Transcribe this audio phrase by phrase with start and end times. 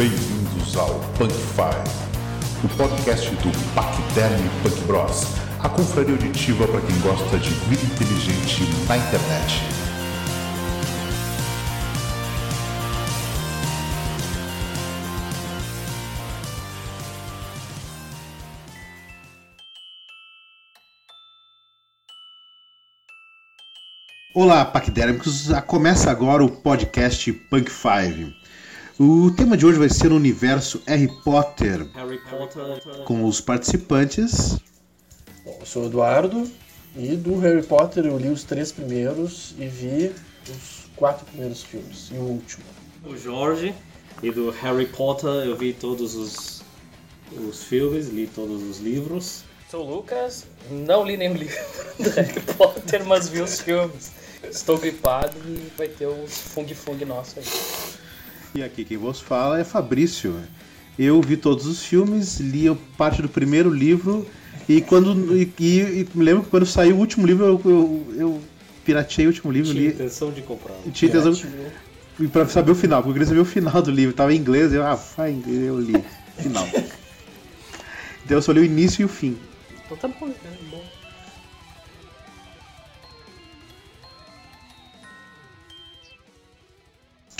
[0.00, 5.26] Bem-vindos ao Punk Five, o podcast do Pacderm Punk Bros,
[5.58, 9.62] a confraria auditiva para quem gosta de vida inteligente na internet.
[24.34, 25.48] Olá, paquidérmicos!
[25.66, 28.39] Começa agora o podcast Punk Five.
[29.02, 32.82] O tema de hoje vai ser o universo Harry Potter, Harry Potter.
[33.06, 34.58] com os participantes.
[35.42, 36.46] Bom, eu sou o Eduardo
[36.94, 40.12] e do Harry Potter eu li os três primeiros e vi
[40.50, 42.62] os quatro primeiros filmes e o último.
[43.02, 43.74] O Jorge.
[44.22, 46.62] E do Harry Potter eu vi todos os,
[47.32, 49.44] os filmes, li todos os livros.
[49.70, 51.56] Sou o Lucas, não li nenhum livro
[51.98, 54.12] do Harry Potter, mas vi os filmes.
[54.44, 57.99] Estou gripado e vai ter uns fung-fung nosso aí.
[58.54, 60.34] E aqui quem vos fala é Fabrício.
[60.98, 62.64] Eu vi todos os filmes, li
[62.98, 64.26] parte do primeiro livro
[64.68, 68.14] e quando e, e- e me lembro que quando saiu o último livro eu, eu,
[68.16, 68.40] eu
[68.84, 70.74] pirateei o último livro, Tinha li intenção de comprar.
[70.92, 71.72] tinha intenção Criativo.
[72.18, 74.36] e pra saber o final, porque eu queria saber o final do livro, tava em
[74.36, 76.04] inglês, eu ah, vai, eu li
[76.38, 76.68] final.
[78.22, 79.36] Então eu só li o início e o fim.
[79.86, 80.34] Então tá bom, né?
[80.70, 80.84] Bom.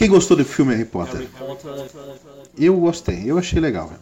[0.01, 1.15] Quem gostou do filme Harry Potter?
[1.17, 1.71] Harry Potter.
[2.59, 3.93] Eu gostei, eu achei legal.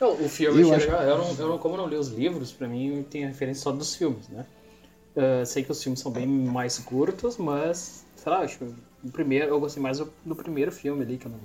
[0.00, 1.08] Não, o filme Eu eu acho- achei legal.
[1.08, 3.62] Eu não, eu não, como eu não li os livros, pra mim tem a referência
[3.62, 4.44] só dos filmes, né?
[5.16, 9.10] Ah, sei que os filmes são bem mais curtos, mas, sei lá, acho que o
[9.12, 11.38] primeiro, eu gostei mais do, do primeiro filme ali, que eu não,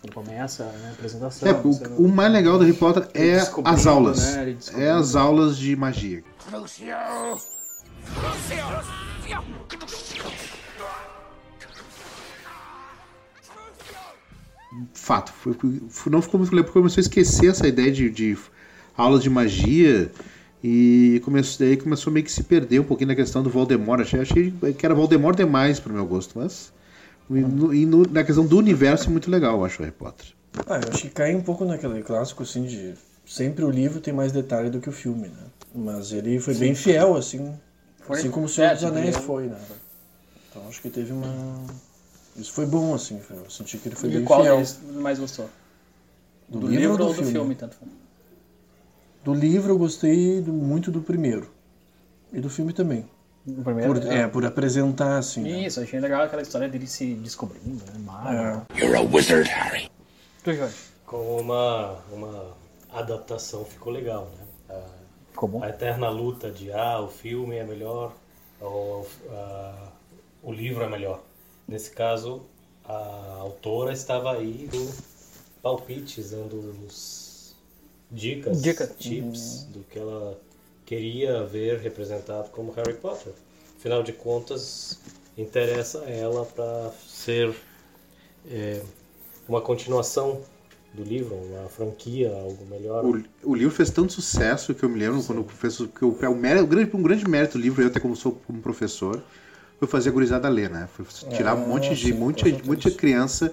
[0.00, 1.48] quando começa né, a apresentação.
[1.50, 4.36] É, o, não- o mais legal do Harry Potter é as aulas.
[4.36, 6.24] né, É as aulas de magia.
[14.94, 15.32] Fato.
[15.32, 15.54] Foi-
[15.88, 18.36] foi- não ficou muito legal porque começou a esquecer essa ideia de, de
[18.96, 20.10] aulas de magia.
[20.64, 24.00] E começou, daí começou meio que se perder um pouquinho na questão do Voldemort.
[24.00, 26.72] Achei, achei que era Voldemort demais pro meu gosto, mas.
[27.30, 29.94] E, no- e no- na questão do universo é muito legal, eu acho, o Harry
[29.96, 30.26] Potter.
[30.66, 32.94] Ah, eu acho que cai um pouco naquele clássico assim de
[33.26, 35.46] sempre o livro tem mais detalhe do que o filme, né?
[35.74, 37.52] Mas ele foi bem fiel, assim,
[38.06, 38.18] Foi?
[38.18, 39.58] assim como o Senhor É, dos Anéis tipo, foi, né?
[40.50, 41.64] Então acho que teve uma.
[42.38, 44.56] Isso foi bom, assim, eu senti que ele foi E bem qual fiel.
[44.56, 45.48] deles mais gostou?
[46.48, 47.32] Do, Do, livro, livro, ou do, ou do filme?
[47.32, 47.90] filme, tanto faz.
[49.24, 51.50] Do livro eu gostei do- muito do primeiro.
[52.32, 53.08] E do filme também.
[53.46, 53.94] O primeiro?
[53.94, 55.42] Por, é, por apresentar, assim.
[55.42, 55.66] né?
[55.66, 57.98] Isso, achei legal aquela história dele se descobrindo, né?
[58.04, 58.28] Mago.
[58.76, 58.80] É.
[58.80, 59.88] You're a wizard, Harry.
[60.44, 60.74] Tu, Jorge?
[61.06, 62.56] Com uma, uma
[62.92, 64.44] adaptação ficou legal, né?
[64.76, 64.96] A-
[65.32, 65.62] Ficou bom?
[65.62, 68.14] A eterna luta de ah, o filme é melhor
[68.60, 69.88] ou ah,
[70.42, 71.22] o livro é melhor.
[71.68, 72.42] Nesse caso,
[72.84, 74.94] a autora estava aí do
[75.60, 77.56] palpites, dando os
[78.10, 78.86] dicas, Dica.
[78.86, 80.40] tips do que ela
[80.84, 83.32] queria ver representado como Harry Potter.
[83.76, 85.00] Afinal de contas,
[85.36, 87.54] interessa a ela para ser
[88.48, 88.80] é,
[89.48, 90.40] uma continuação
[90.94, 93.04] do livro, uma franquia, algo melhor.
[93.04, 96.34] O, o livro fez tanto sucesso que eu me lembro quando fez que o, o,
[96.34, 99.22] mérito, o grande, um grande mérito do livro, eu até como sou como professor,
[99.78, 100.88] foi fazer a gurizada ler, né?
[100.94, 103.52] Foi tirar um monte de sim, monte, muita criança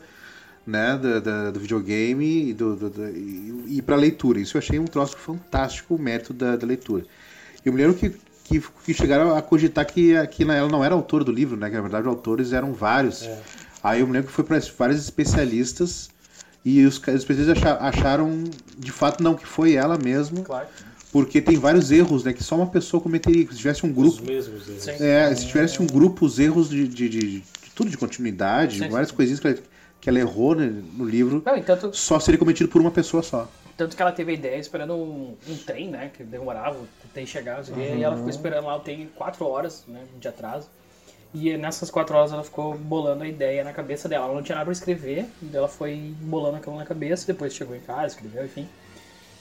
[0.66, 4.40] né, da, da- do videogame e, do, do, do- e, e para leitura.
[4.40, 7.06] Isso eu achei um troço fantástico, o mérito da, da leitura.
[7.66, 8.10] Eu me lembro que,
[8.44, 11.70] que, que chegaram a cogitar que, que ela não era autora do livro, né?
[11.70, 13.30] Que na verdade os autores eram vários.
[13.84, 16.10] Aí eu me lembro que foi para vários especialistas
[16.64, 18.44] e os os especialistas acha- acharam
[18.78, 20.68] de fato não que foi ela mesmo, Claro.
[21.14, 22.34] Porque tem vários erros, né?
[22.34, 23.48] Que só uma pessoa cometeria.
[23.52, 25.00] Se tivesse um Os grupo, mesmos erros.
[25.00, 27.44] É, se tivesse um grupo, os erros de, de, de- de
[27.76, 29.16] tudo de continuidade, Sim, várias sim.
[29.16, 29.58] coisinhas que ela,
[30.02, 33.48] que ela errou né, no livro, Não, tanto, só seria cometido por uma pessoa só.
[33.78, 36.12] tanto que ela teve a ideia esperando um, um trem, né?
[36.16, 40.02] Que demorava, o trem quê, e ela ficou esperando lá o trem quatro horas, né?
[40.20, 40.68] De atraso.
[41.34, 44.26] E nessas quatro horas ela ficou bolando a ideia na cabeça dela.
[44.26, 47.76] Ela não tinha nada pra escrever, então ela foi bolando aquilo na cabeça, depois chegou
[47.76, 48.68] em casa, escreveu, enfim.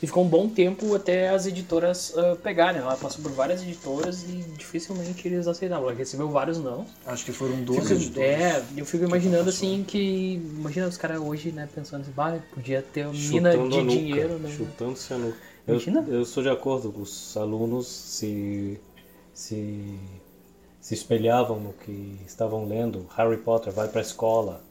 [0.03, 2.81] E ficou um bom tempo até as editoras ah, pegarem.
[2.81, 5.89] Ela passou por várias editoras e dificilmente eles aceitavam.
[5.89, 6.85] Ela recebeu vários não.
[7.07, 8.29] Acho que foram 12 Fico- editores.
[8.29, 10.43] é, eu fico imaginando assim que.
[10.59, 13.83] Imagina os caras hoje, né, pensando assim, bah, podia ter uma mina de a nuca,
[13.85, 14.51] dinheiro, né?
[14.51, 15.37] Chutando-se a nuca.
[15.69, 16.05] Eu, Imagina.
[16.09, 18.81] eu sou de acordo com os alunos se,
[19.33, 19.97] se,
[20.81, 23.07] se espelhavam no que estavam lendo.
[23.17, 24.65] Harry Potter vai para a escola.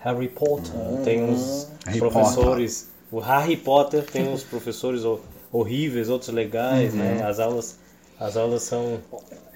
[0.00, 0.70] Harry Potter
[1.02, 2.90] tem uns Harry professores.
[3.14, 5.20] O Harry Potter tem uns professores ho-
[5.52, 7.22] horríveis, outros legais, né?
[7.22, 7.78] As aulas,
[8.18, 9.00] as aulas são.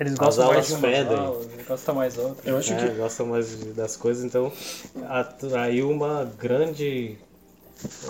[0.01, 1.19] Eles As gostam mais aulas de uma fedem.
[1.19, 2.51] aula, eles gostam mais outra.
[2.51, 4.53] Eu acho É, que gostam mais das coisas, então
[5.09, 7.19] atraiu uma grande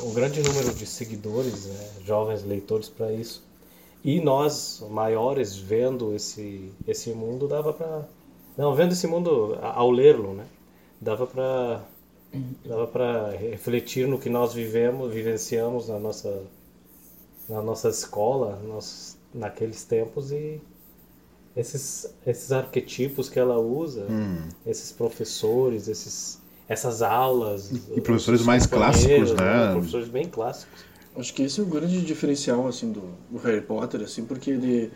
[0.03, 3.43] um grande número de seguidores, né, jovens leitores para isso.
[4.05, 8.09] E nós, maiores, vendo esse, esse mundo, dava para.
[8.56, 10.47] Não, vendo esse mundo ao lê-lo, né?
[11.00, 11.83] Dava para
[12.64, 16.42] dava para refletir no que nós vivemos, vivenciamos na nossa
[17.48, 20.60] na nossa escola, nós, naqueles tempos e
[21.56, 24.06] esses esses arquetipos que ela usa,
[24.66, 26.38] esses professores, esses
[26.69, 29.72] essas aulas E professores mais clássicos, né?
[29.72, 30.84] Professores bem clássicos.
[31.16, 34.92] Acho que esse é o grande diferencial assim do, do Harry Potter, assim, porque ele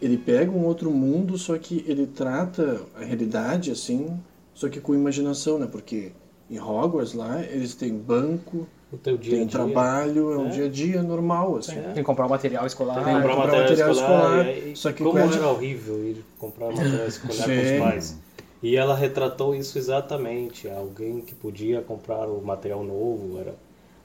[0.00, 4.18] ele pega um outro mundo, só que ele trata a realidade assim,
[4.54, 5.66] só que com imaginação, né?
[5.66, 6.12] Porque
[6.50, 9.58] em Hogwarts lá eles têm banco, O teu dia a tem dia.
[9.58, 10.50] trabalho, é um É.
[10.50, 11.74] dia a dia normal assim.
[11.80, 12.96] Tem que comprar o material escolar.
[12.96, 14.46] Tem Tem que comprar comprar material, material escolar.
[14.48, 18.18] escolar, e- e só que como era horrível ir comprar material escolar com os pais.
[18.62, 20.68] E ela retratou isso exatamente.
[20.68, 23.54] Alguém que podia comprar o material novo era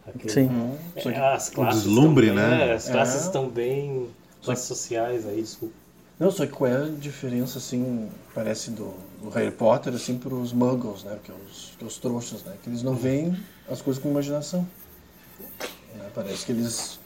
[0.08, 0.30] aquele.
[0.32, 0.50] Sim.
[0.96, 2.70] É, Só que- as classes deslumbre, também, né?
[2.70, 3.26] é, as classes É.
[3.26, 4.08] estão bem
[4.44, 5.74] classes sociais aí, desculpa.
[6.18, 10.34] Não, só que qual é a diferença, assim, parece do, do Harry Potter, assim, para
[10.34, 11.20] os muggles, né?
[11.22, 12.56] Que é os, que é os trouxas, né?
[12.64, 13.38] Que eles não veem
[13.70, 14.66] as coisas com imaginação.
[15.94, 16.10] Né?
[16.14, 17.00] Parece que eles,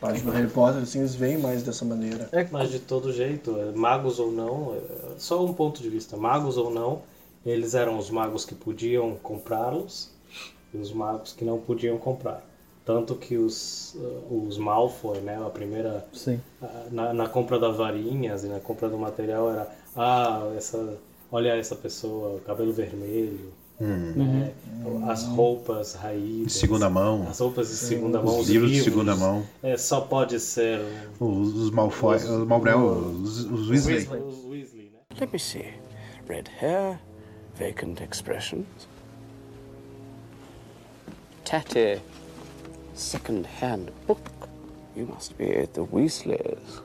[0.00, 2.28] parte do Harry Potter, assim, eles veem mais dessa maneira.
[2.50, 6.56] Mas de todo jeito, é, magos ou não, é, só um ponto de vista, magos
[6.56, 7.02] ou não,
[7.44, 10.10] eles eram os magos que podiam comprá-los
[10.72, 12.42] e os magos que não podiam comprar.
[12.84, 16.38] Tanto que os, uh, os Malfoy, né, a primeira Sim.
[16.90, 20.98] na, na compra das varinhas e na compra do material era ah essa
[21.32, 24.52] olha essa pessoa cabelo vermelho né,
[25.08, 27.26] as roupas raídas De segunda mão.
[27.28, 29.42] as roupas de segunda mão Os livros de segunda mão.
[29.62, 30.80] é, só pode ser
[31.18, 33.98] Os, os Malfoy, os Malbrel, os, os Weasley.
[34.20, 35.72] os Weasley né Let me see.
[36.28, 36.98] Red hair,
[37.58, 38.66] vacant expressions.
[41.44, 42.00] Tatty,
[42.94, 44.20] second-hand book.
[44.96, 46.82] You must be the Weasleys.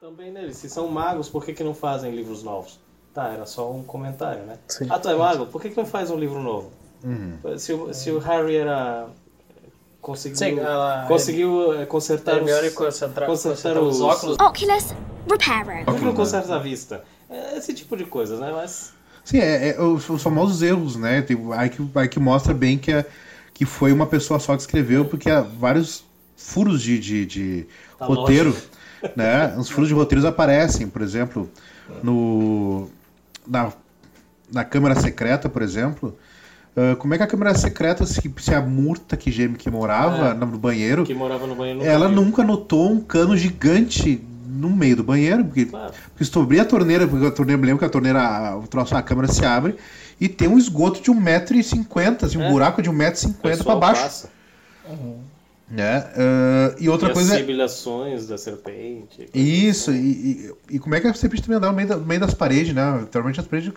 [0.00, 2.78] também neles se são magos por que, que não fazem livros novos
[3.14, 4.86] tá era só um comentário né Sim.
[4.90, 6.70] ah tu é mago por que, que não faz um livro novo
[7.58, 9.06] se, o- se o Harry era
[10.00, 14.36] conseguiu Sim, ela- conseguiu eh, consertar Hermione os, concentra- consertar consertar os os óculos.
[14.36, 14.36] Oculus.
[15.84, 17.04] Por que não conserta a vista?
[17.28, 18.50] É esse tipo de coisa, né?
[18.52, 18.92] Mas
[19.24, 21.20] Sim, é, é os, os famosos erros, né?
[21.22, 23.04] Tem, aí, que, aí que mostra bem que, é,
[23.58, 26.04] que foi uma pessoa só que escreveu, porque há vários
[26.36, 27.66] furos de, de, de
[27.98, 28.56] Tá roteiro,
[29.16, 29.54] né?
[29.58, 31.50] Os furos de roteiros aparecem, por exemplo,
[32.02, 32.88] no
[33.46, 33.72] na,
[34.52, 36.16] na câmara secreta, por exemplo.
[36.76, 40.28] ah, como é que a câmara secreta, se, se a Murta que geme que morava
[40.30, 40.34] É.
[40.34, 42.14] no banheiro, que morava no banheiro ela viu.
[42.16, 45.92] nunca notou um cano gigante no meio do banheiro, porque, Claro.
[46.10, 48.94] porque se tu abrir a torneira, porque a torneira, lembra que a torneira, o troço,
[48.96, 49.74] a câmera se abre
[50.20, 52.50] e tem um esgoto de 1,50m, assim, um É.
[52.50, 54.02] buraco de O 1,50m para baixo.
[54.02, 54.30] passa.
[55.70, 56.02] Né?
[56.16, 57.40] Ah, e outra e coisa as é.
[57.40, 59.28] sibilações da serpente.
[59.34, 59.96] Isso, e,
[60.70, 62.32] e, e como é que a serpente também andava no meio, da- no meio das
[62.32, 62.98] paredes, né?
[63.00, 63.72] Literalmente as paredes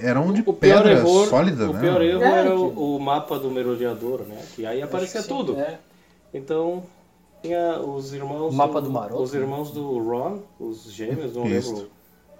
[0.00, 1.80] eram de O pedra sólida, o né?
[1.80, 4.36] pior erro É, era que- o, o mapa do merodeador, né?
[4.54, 5.58] Que aí aparecia Sim, tudo.
[5.58, 5.78] é.
[6.32, 6.84] Então,
[7.42, 8.52] tinha os irmãos.
[8.52, 11.72] O mapa do Maroto, Os irmãos do Ron, os gêmeos, não Isso.
[11.74, 11.90] lembro.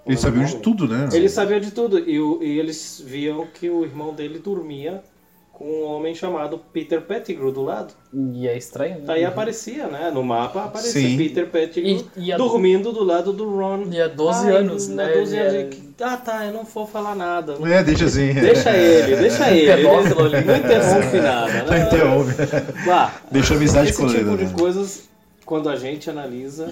[0.09, 1.07] Eles sabiam de tudo, né?
[1.13, 1.99] Eles sabiam de tudo.
[1.99, 5.01] E, o- e eles viam que o irmão dele dormia
[5.53, 7.93] com um homem chamado Peter Pettigrew do lado.
[8.33, 9.13] E é estranho, né?
[9.13, 10.09] Aí aparecia, né?
[10.09, 11.17] No mapa aparecia Sim.
[11.17, 13.83] Peter Pettigrew E- e a- dormindo do lado do Ron.
[13.91, 15.07] E há 12 Ai, anos, há né?
[15.13, 15.53] 12 Ele anos.
[15.55, 17.57] é- que- Ah, tá, eu não vou falar nada.
[17.69, 18.31] É, deixa assim.
[18.39, 19.69] Deixa ele, deixa ele.
[19.69, 19.83] Ali.
[19.83, 21.81] Não interrompe nada, Não né?
[21.87, 22.85] interrompe.
[22.85, 24.23] Bah, Deixa a amizade esse colorida.
[24.23, 24.53] tipo de né?
[24.57, 25.09] coisas,
[25.45, 26.71] quando a gente analisa,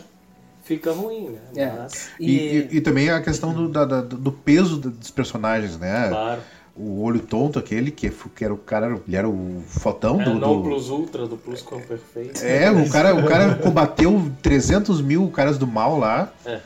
[0.67, 1.39] fica ruim, né?
[1.55, 1.71] É.
[1.77, 6.09] Mas, E, e- e também a questão do, da- da- do peso dos personagens, né?
[6.09, 6.41] claro,
[6.79, 10.35] O olho tonto, aquele que, que era o cara, ele era o fotão é do.
[10.35, 12.39] no do- plus ultra do plus com perfeito.
[12.43, 16.59] É, o cara, o cara combateu 300 mil caras do mal lá É.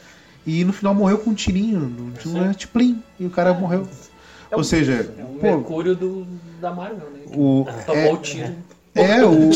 [0.45, 3.87] e no final morreu com um tirinho, um né, tiplim, e o cara morreu.
[4.51, 6.27] Ou seja, É um pô, Mercúrio do,
[6.59, 7.21] da Marvel, né?
[7.33, 8.53] o, Tomou é, o tiro.
[8.93, 9.49] é, o,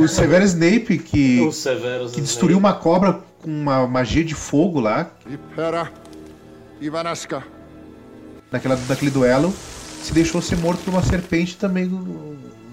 [0.00, 4.80] o Severo Snape que, Os severos que destruiu uma cobra com uma magia de fogo
[4.80, 5.90] lá, Ipera
[6.80, 7.42] Ivanaska.
[8.50, 9.52] naquela, naquele duelo,
[10.02, 11.90] se deixou ser morto por uma serpente também,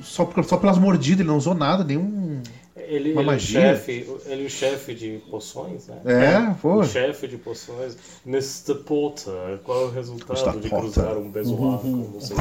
[0.01, 2.41] só, só pelas mordidas, ele não usou nada, nenhum...
[2.87, 3.61] Ele, Uma ele, é o magia.
[3.61, 6.01] chefe, ele é o chefe de poções, né?
[6.05, 6.81] É, pô.
[6.81, 7.97] O chefe de poções.
[8.23, 8.75] Mr.
[8.83, 10.59] Potter, qual é o resultado Mr.
[10.59, 10.91] de Potter.
[10.93, 12.35] cruzar um bezoar com você?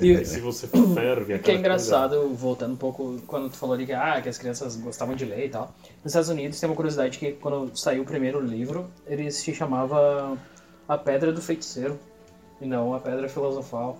[0.00, 3.76] E- E se você ferve O que é engraçado, voltando um pouco, quando tu falou
[3.76, 5.72] ali que, ah, que as crianças gostavam de ler e tal.
[6.04, 10.36] Nos Estados Unidos tem uma curiosidade que quando saiu o primeiro livro, ele se chamava
[10.86, 11.98] A Pedra do Feiticeiro,
[12.60, 13.98] e não A Pedra Filosofal.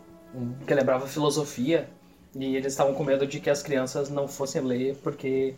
[0.66, 1.88] Que lembrava filosofia.
[2.34, 5.54] E eles estavam com medo de que as crianças não fossem ler porque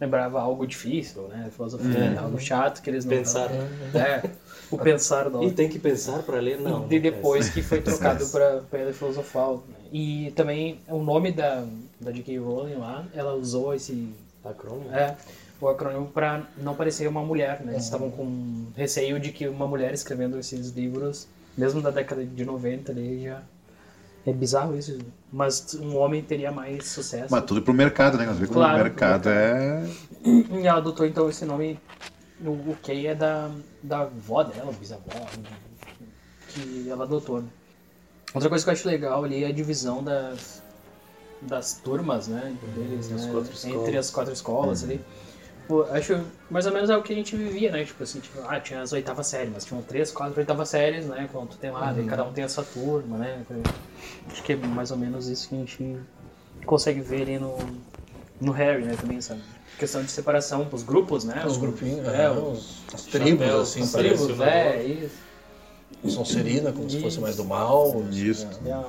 [0.00, 1.50] lembrava algo difícil, né?
[1.54, 3.16] Filosofia, algo chato que eles não...
[3.16, 3.50] Pensar.
[3.94, 4.30] É,
[4.70, 5.42] o pensar não.
[5.42, 6.58] E tem que pensar para ler?
[6.60, 6.86] Não.
[6.86, 7.54] de não depois pensa.
[7.54, 9.64] que foi trocado para Pedra Filosofal.
[9.68, 9.74] né?
[9.92, 11.66] E também o nome da,
[12.00, 12.38] da J.K.
[12.38, 14.08] Rowling lá, ela usou esse
[14.44, 14.94] Acrônimo?
[14.94, 15.16] é,
[15.60, 17.72] o acrônimo para não parecer uma mulher, né?
[17.72, 22.44] Eles estavam com receio de que uma mulher escrevendo esses livros, mesmo da década de
[22.44, 23.42] 90 ali já
[24.26, 24.98] é bizarro isso,
[25.32, 27.28] mas um homem teria mais sucesso.
[27.30, 28.26] Mas tudo pro mercado, né?
[28.26, 29.86] Nós vemos como Claro, o mercado é.
[30.24, 31.78] E ela adotou então esse nome,
[32.44, 33.50] o Kay é da,
[33.82, 35.26] da avó dela, bisavó,
[36.48, 37.40] que ela adotou.
[37.40, 37.48] Né?
[38.34, 40.62] Outra coisa que eu acho legal ali é a divisão das,
[41.40, 42.54] das turmas, né?
[42.74, 43.24] Deles, Das
[43.64, 43.70] né?
[43.72, 45.00] Entre as quatro escolas ali.
[45.70, 47.84] Pô, acho mais ou menos é o que a gente vivia, né?
[47.84, 51.28] Tipo assim, tipo, ah, tinha as oitavas séries, mas tinham três, quatro oitavas séries, né?
[51.30, 53.40] Quando tu tem lá, daí cada um tem a sua turma, né?
[54.32, 55.96] Acho que é mais ou menos isso que a gente
[56.66, 57.56] consegue ver ali no,
[58.40, 58.96] no Harry, né?
[59.00, 59.42] Também, sabe?
[59.78, 61.40] Questão de separação pros grupos, né?
[61.46, 62.38] Os O- grupinhos, é, é, os
[62.88, 65.14] os, as tribos, chapéu, assim, os parece tribos, o é, isso.
[66.08, 68.02] Sonserina, como se fosse mais do mal.
[68.10, 68.48] Isso.
[68.66, 68.84] É,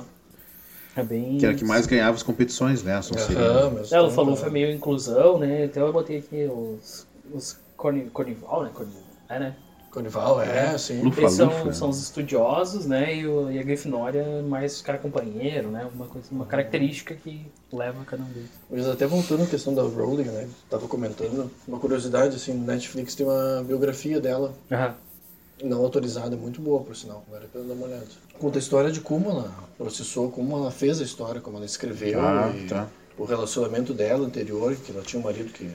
[0.96, 1.38] é bem.
[1.38, 2.94] Que era que mais ganhava as competições, né?
[2.94, 2.98] A.
[2.98, 4.36] Aham, mas Ela falou é.
[4.36, 5.64] foi meio inclusão, né?
[5.64, 8.70] Então eu botei aqui os, os corni, cornival, né?
[8.74, 8.92] Corni,
[9.28, 9.56] é, né?
[9.92, 11.02] Conival, é, sim.
[11.02, 11.72] Lufa, Eles são, lufa.
[11.74, 13.14] são os estudiosos, né?
[13.14, 15.86] E, o, e a Grifinória mais cara companheiro, né?
[15.94, 18.50] Uma, coisa, uma característica que leva cada um deles.
[18.70, 20.48] Mas até voltando à questão da Rowling, né?
[20.70, 24.94] Tava comentando, uma curiosidade, assim, no Netflix tem uma biografia dela, Aham.
[25.62, 27.22] não autorizada, muito boa, por sinal.
[27.30, 28.06] Vale a pena dar uma olhada.
[28.42, 32.20] Conta a história de como ela processou, como ela fez a história, como ela escreveu,
[32.20, 32.88] Ah, e tá.
[33.16, 35.70] o relacionamento dela anterior, que ela tinha um marido que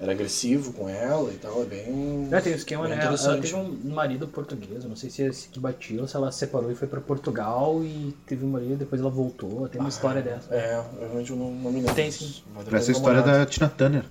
[0.00, 2.98] era agressivo com ela e tal, é bem, Ela tem um esquema, né?
[3.00, 6.16] Ela, teve um marido português, eu não sei se é esse que batia ou se
[6.16, 9.68] ela separou e foi pra Portugal e teve um marido, depois ela voltou.
[9.68, 10.52] Tem uma história dessa.
[10.52, 11.94] É, eu realmente não, não me lembro.
[11.94, 12.42] Tem, sim.
[12.52, 13.38] Vale a Parece a pena dar uma história olhada.
[13.38, 14.04] da Tina Turner.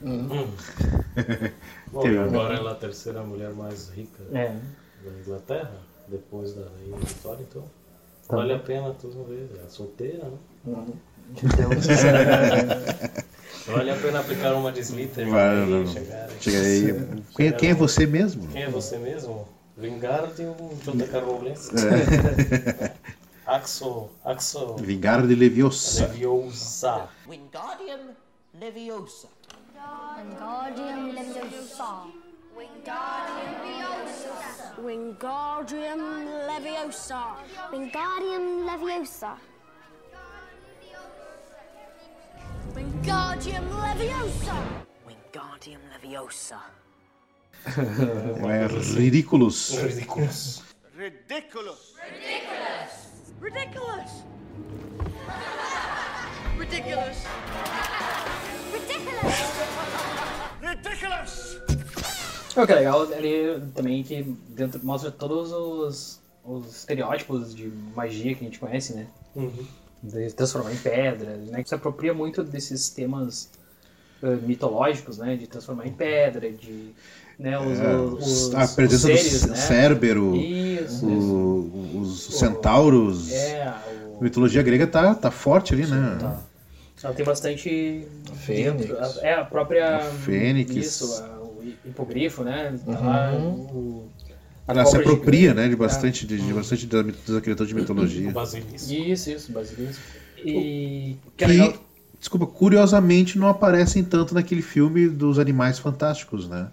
[1.92, 2.24] Bom, Teve, e né?
[2.24, 4.54] agora ela é a terceira mulher mais rica É.
[5.04, 5.72] da Inglaterra,
[6.08, 7.64] depois da Rainha Vitória, então
[8.28, 9.50] vale a pena tudo ver.
[9.64, 10.24] É solteira,
[10.64, 10.86] né?
[13.66, 16.30] Vale a pena aplicar uma deslita e Vale, chegar.
[16.40, 17.22] Chega aí.
[17.36, 18.46] Quem, quem é você mesmo?
[18.48, 19.48] Quem é você mesmo?
[19.76, 21.20] Vingardium J.K.
[21.20, 21.54] Rowling?
[23.44, 26.06] Axo, Axo Vingar de Leviosa.
[26.06, 27.08] Leviosa.
[27.28, 28.14] Wingardium
[28.54, 29.28] Leviosa.
[32.56, 34.34] Wingardium Leviosa.
[34.82, 36.04] Wingardium
[36.46, 37.22] Leviosa.
[37.72, 39.36] Wingardium Leviosa.
[42.74, 44.56] Wingardium Leviosa.
[45.06, 46.60] Wingardium Leviosa.
[47.66, 49.70] É Ridículos.
[49.76, 50.62] Ridículos.
[50.96, 51.94] Ridiculous.
[53.40, 54.10] Ridiculous.
[56.58, 57.18] Ridiculous.
[60.62, 61.45] Ridiculous.
[62.56, 68.34] O que é legal ali também que dentro, mostra todos os, os estereótipos de magia
[68.34, 69.06] que a gente conhece, né?
[70.02, 71.62] De transformar em pedra, né?
[71.66, 73.50] Se apropria muito desses temas
[74.22, 75.36] eh, mitológicos, né?
[75.36, 76.90] De transformar em pedra, de...
[77.38, 79.56] Né, os, É, os, os, a presença os seres, do né?
[79.56, 83.30] Cérbero, Isso, o- os centauros.
[83.30, 83.82] É, A
[84.18, 86.16] o, mitologia grega tá, tá forte ali, né?
[86.18, 86.40] tá.
[87.04, 88.08] Ela tem bastante.
[88.36, 88.86] Fênix.
[88.86, 90.00] dentro- a- É, a própria.
[90.00, 90.74] Fênix.
[90.74, 91.45] Isso, a-
[91.84, 92.74] hipogrifo, né?
[92.84, 94.08] Tá lá, o,
[94.66, 95.56] a Ela se apropria, gigante.
[95.60, 98.30] né, de bastante, de, de bastante da, da criatura de mitologia.
[98.32, 98.92] Basilisco.
[98.92, 100.02] Isso, isso, basilisco.
[100.44, 101.16] E.
[101.36, 101.74] Que é Que, legal.
[102.18, 106.68] desculpa, curiosamente não aparecem tanto naquele filme dos Animais Fantásticos, né?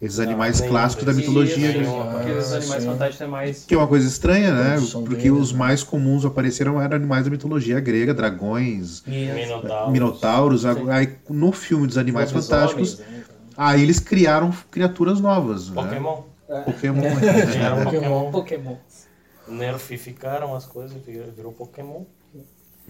[0.00, 1.70] Esses animais nenhum clássicos da mitologia.
[1.70, 2.88] Isso, nenhum porque animais sim.
[2.90, 3.64] fantásticos é mais.
[3.64, 4.76] Que é uma coisa estranha, né?
[4.92, 9.90] Porque deles, os mais comuns apareceram eram animais da mitologia grega, dragões, Minotauro.
[9.90, 10.66] minotauros.
[10.66, 13.06] Aí no filme dos Animais Fantásticos, né?
[13.56, 15.68] Aí eles criaram criaturas novas.
[15.70, 15.74] Né?
[15.82, 16.22] Pokémon.
[16.64, 17.02] Pokémon.
[17.52, 18.30] Criaram Pokémon.
[18.30, 18.76] Pokémon.
[19.48, 22.02] Nerfificaram as coisas, virou virou Pokémon.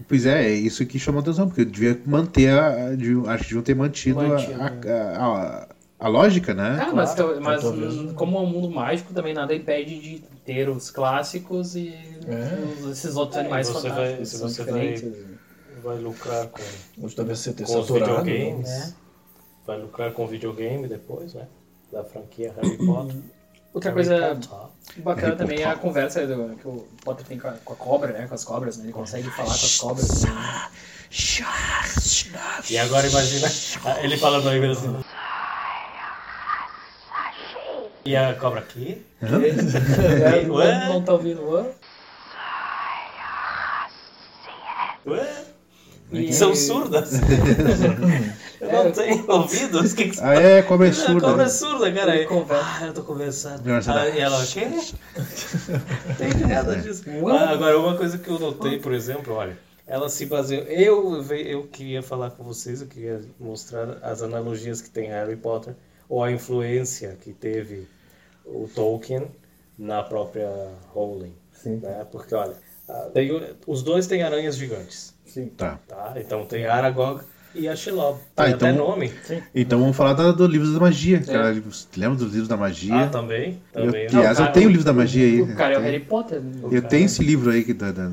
[0.07, 2.95] Pois é, é isso que chamou a atenção, porque devia manter a.
[2.95, 4.61] de- acho que deviam ter mantido, a- Mantido.
[4.61, 5.67] a, a, a-
[5.99, 6.77] a lógica, né?
[6.79, 7.95] Ah, mas, Claro, mas talvez.
[7.95, 11.95] hum, como é um mundo mágico, também nada impede de ter os clássicos e
[12.27, 12.83] É.
[12.85, 14.29] os- esses outros animais você vai- fantásticos.
[14.29, 15.25] se são você vai- diferentes.
[15.83, 16.61] Vai lucrar com,
[17.01, 18.67] Hoje deve ser ter com os videogames.
[18.67, 18.93] né?
[19.67, 21.45] Vai lucrar com videogame depois, né?
[21.91, 23.15] Da franquia Harry Potter.
[23.73, 25.03] Outra Harry coisa Potter.
[25.03, 25.81] bacana Harry também é a Potter.
[25.83, 28.25] conversa do- que o Potter tem com a, com a cobra, né?
[28.27, 28.85] Com as cobras, né?
[28.85, 30.23] Ele consegue falar com as cobras.
[30.23, 30.69] né?
[32.69, 33.47] E agora imagina
[34.03, 34.95] ele falando aí assim.
[38.05, 39.05] E a cobra aqui?
[39.21, 41.41] Não, não tá ouvindo?
[46.11, 47.11] E- São surdas.
[48.61, 49.93] eu não tenho ouvidos.
[49.93, 51.19] Que que Ah, é, cobra é A surda.
[51.21, 51.49] cobra é né?
[51.51, 52.25] surda, cara.
[52.25, 52.65] Conversa.
[52.65, 53.57] Ah, eu tô conversando.
[53.59, 53.93] Conversa.
[53.93, 54.65] Ah, e ela, o quê?
[56.07, 57.03] Não tem nada disso.
[57.27, 60.63] Ah, agora, uma coisa que eu notei, por exemplo, olha, ela se baseou.
[60.63, 65.75] Eu, eu queria falar com vocês, eu queria mostrar as analogias que tem Harry Potter,
[66.07, 67.85] ou a influência que teve
[68.45, 69.27] o Tolkien
[69.77, 70.49] na própria
[70.93, 71.33] Rowling.
[71.51, 71.77] Sim.
[71.83, 72.05] Né?
[72.11, 72.55] Porque, olha,
[72.87, 73.29] ah, tem
[73.67, 75.13] os dois têm aranhas gigantes.
[75.27, 75.47] Sim.
[75.57, 75.79] Tá.
[75.87, 76.13] Tá?
[76.17, 77.21] Então tem Aragog
[77.53, 78.19] e a Shelob.
[78.35, 79.11] Tá, tem então- até nome.
[79.53, 81.19] Então vamos falar da- do livro da magia.
[81.21, 81.49] cara.
[81.95, 82.95] Lembra dos livros da magia?
[82.95, 83.59] Ah, também.
[83.73, 84.07] Eu, também.
[84.07, 85.41] aliás, Não, eu cara, tenho o livro da magia aí.
[85.41, 86.41] O cara é o Eu Harry Potter.
[86.41, 86.51] né?
[86.71, 88.09] Eu tenho esse livro aí que da, da, da-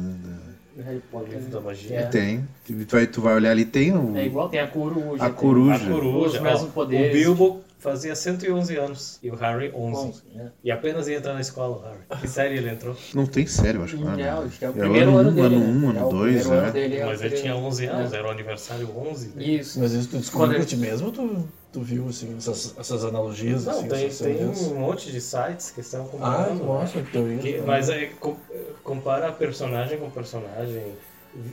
[0.77, 1.35] O Harry Potter.
[1.35, 1.97] livro da magia.
[1.99, 2.03] É.
[2.07, 2.49] tem.
[2.67, 5.23] Tu vai, tu vai olhar ali, tem o, É igual, tem a coruja.
[5.23, 5.75] a tem- coruja.
[5.77, 6.37] A coruja.
[6.37, 7.11] Os mesmos poderes.
[7.11, 9.97] O Bilbo fazia 111 anos e o Harry 11.
[10.09, 10.47] Onze, é.
[10.65, 12.21] E apenas ia entrar na escola, o Harry.
[12.23, 12.97] Que série ele entrou?
[13.15, 13.97] Não tem sério, eu acho.
[13.99, 14.29] Não, né?
[14.31, 15.55] acho que é o É primeiro ano ano dele.
[15.55, 15.67] ano né?
[15.87, 16.59] um, ano É o dois, primeiro né?
[16.65, 18.17] ano dele, é o Mas ele tinha 11 anos, É.
[18.17, 19.29] era o aniversário 11.
[19.37, 19.45] né?
[19.45, 19.79] Isso.
[19.79, 23.67] Mas isso tu descobriu ele- ti mesmo ou tu, tu viu assim, essas, essas analogias?
[23.67, 26.55] Não, assim, tem, essas tem um monte de sites que estão Ah, comparando.
[26.61, 26.65] né?
[26.65, 27.39] mostra que.
[27.39, 28.37] Que- mas é, com-
[28.83, 30.83] compara personagem com personagem,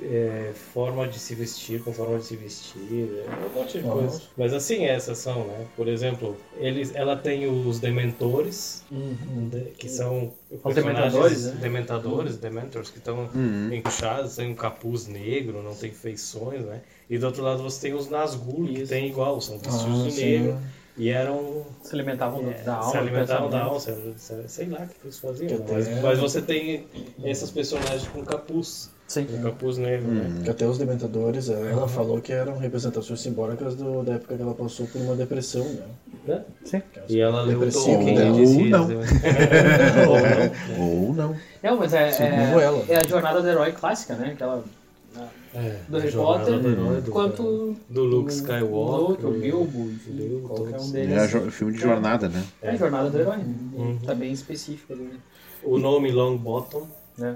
[0.04, 4.00] é, forma de se vestir com forma de se vestir, é um monte de Nossa.
[4.00, 4.22] coisa.
[4.38, 5.66] Mas assim, essas são, né?
[5.76, 10.32] Por exemplo, eles, ela tem os Dementores, de- que são
[10.64, 11.58] personagens Dementadores, né?
[11.62, 13.74] dementadores, Dementors, que estão Uhum.
[13.74, 16.82] encaixados, tem um capuz negro, não tem feições, né?
[17.10, 20.22] E do outro lado você tem os Nazgûl, que tem igual, são vestidos Ah, de
[20.26, 20.58] negro.
[20.98, 22.92] E eram Se alimentavam é, da alma.
[22.92, 25.58] se alimentavam da alma, se- se- sei lá o que eles faziam.
[25.60, 25.66] Né?
[25.72, 26.86] Mas, mas você tem
[27.24, 29.28] esses personagens com capuz, Sim.
[29.44, 30.42] capuz negro, né?
[30.44, 34.54] Que até os Dementadores, ela falou que eram representações simbólicas do, da época que ela
[34.54, 35.86] passou por uma depressão, né?
[36.28, 36.42] Né?
[36.64, 36.82] Sim.
[37.10, 38.32] E ela leu o Tolkien né?
[38.32, 38.84] Ou disse não.
[40.08, 40.86] Ou não.
[41.08, 41.36] Ou não.
[41.64, 42.84] Não, mas é, é, ela.
[42.88, 44.32] é a jornada do herói clássica, né?
[44.34, 44.64] Aquela
[45.54, 50.48] É, do Harry Potter, do herói, do- quanto do Luke do Skywalker, Luke, o Bilbo,
[50.48, 51.18] qualquer um É deles.
[51.18, 52.42] a jo- filme de jornada, né?
[52.62, 53.38] É a jornada do herói.
[53.38, 53.56] né?
[53.74, 53.98] Uhum.
[54.06, 55.04] Tá bem específico ali.
[55.04, 55.18] né?
[55.64, 56.88] O nome Longbottom.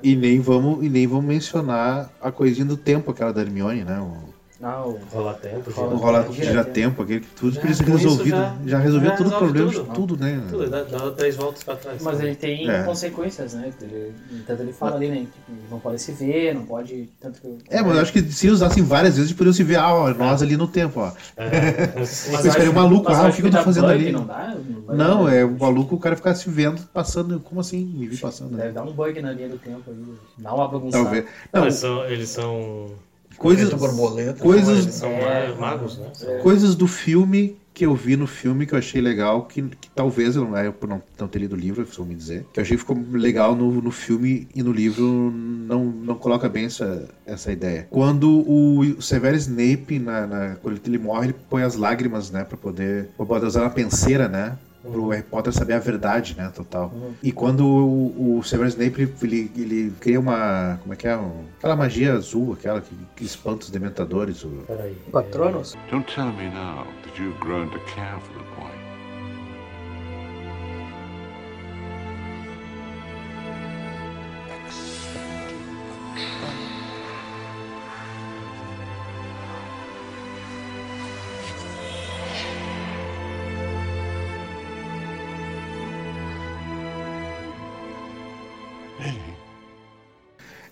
[0.03, 3.99] E nem vamos, e nem vamos mencionar a coisinha do tempo, aquela da Hermione, né?
[3.99, 5.69] O, Ah, o Rola tempo.
[5.71, 6.73] Rola o rola gira gira tempo.
[6.73, 8.37] tempo, aquele que tudo Já, isso resolvido.
[8.37, 9.83] já- Já, resolveu já tudo o problema tudo.
[9.83, 10.41] de tudo, né?
[10.49, 12.01] Tudo, dá, dá três voltas pra trás.
[12.01, 12.83] Mas ele tem É.
[12.83, 13.73] consequências, né?
[13.81, 14.13] Ele,
[14.47, 15.25] tanto ele fala ali, né?
[15.25, 17.09] que não pode se ver, não pode.
[17.19, 19.93] Tanto que, É, mas eu acho que se usassem várias vezes, poderiam se ver, ah,
[19.93, 21.11] ó, nós ali no tempo, ó.
[21.35, 24.11] É, Mas Eu o maluco, mas ah, o que que eu tô fazendo bug, ali?
[24.13, 24.55] Não dá?
[24.87, 27.83] Não, dar- é o maluco, o cara ficar se vendo, passando, como assim?
[27.85, 28.51] Me vi passando.
[28.55, 28.73] Deve né?
[28.73, 29.95] dar um bug na linha do tempo aí.
[30.37, 31.03] Dá uma bagunçada.
[31.03, 31.25] Talvez.
[31.51, 32.91] Não, eles, são, eles são.
[33.37, 34.41] Coisas, borboleta.
[34.41, 35.49] coisas, são É.
[35.49, 36.07] ma- magos, né?
[36.13, 39.89] São- coisas do filme que eu vi no filme que eu achei legal, que, que
[39.93, 42.59] talvez eu não, eu por não, não ter lido o livro, eu me dizer, que
[42.59, 46.65] eu achei que ficou legal no, no filme e no livro não, não coloca bem
[46.65, 47.85] essa, essa ideia.
[47.89, 52.55] Quando o Severo Snape, na, na- quando ele morre, ele põe as lágrimas, né, pra
[52.57, 54.53] poder, pra poder usar uma penseira, né,
[54.91, 56.93] pro Harry Potter saber a verdade, né, total.
[57.23, 61.17] E quando o, o Severus Snape, ele, ele, ele cria uma, como é que é,
[61.17, 64.95] um- aquela magia azul, aquela que, que espanta os dementadores, o, Peraí.
[65.11, 65.75] Patronos?
[65.91, 68.44] Don't tell me now that you've grown to care for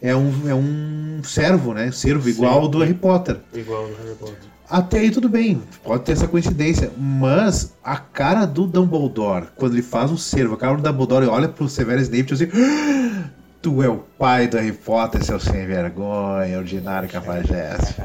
[0.04, 3.40] é um, é um servo, né, servo igual ao do Harry Potter.
[3.54, 4.38] Igual no Harry Potter.
[4.70, 9.82] Até aí tudo bem, pode ter essa coincidência, mas a cara do Dumbledore, quando ele
[9.82, 13.30] faz um servo, a cara do Dumbledore olha pro Severus Snape e diz assim, "Ah,
[13.62, 17.96] tu é o pai do Harry Potter, seu sem vergonha, ordinário cafajeste.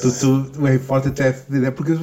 [0.00, 0.12] tu,
[0.52, 1.98] tu, o Harry Potter é, é porque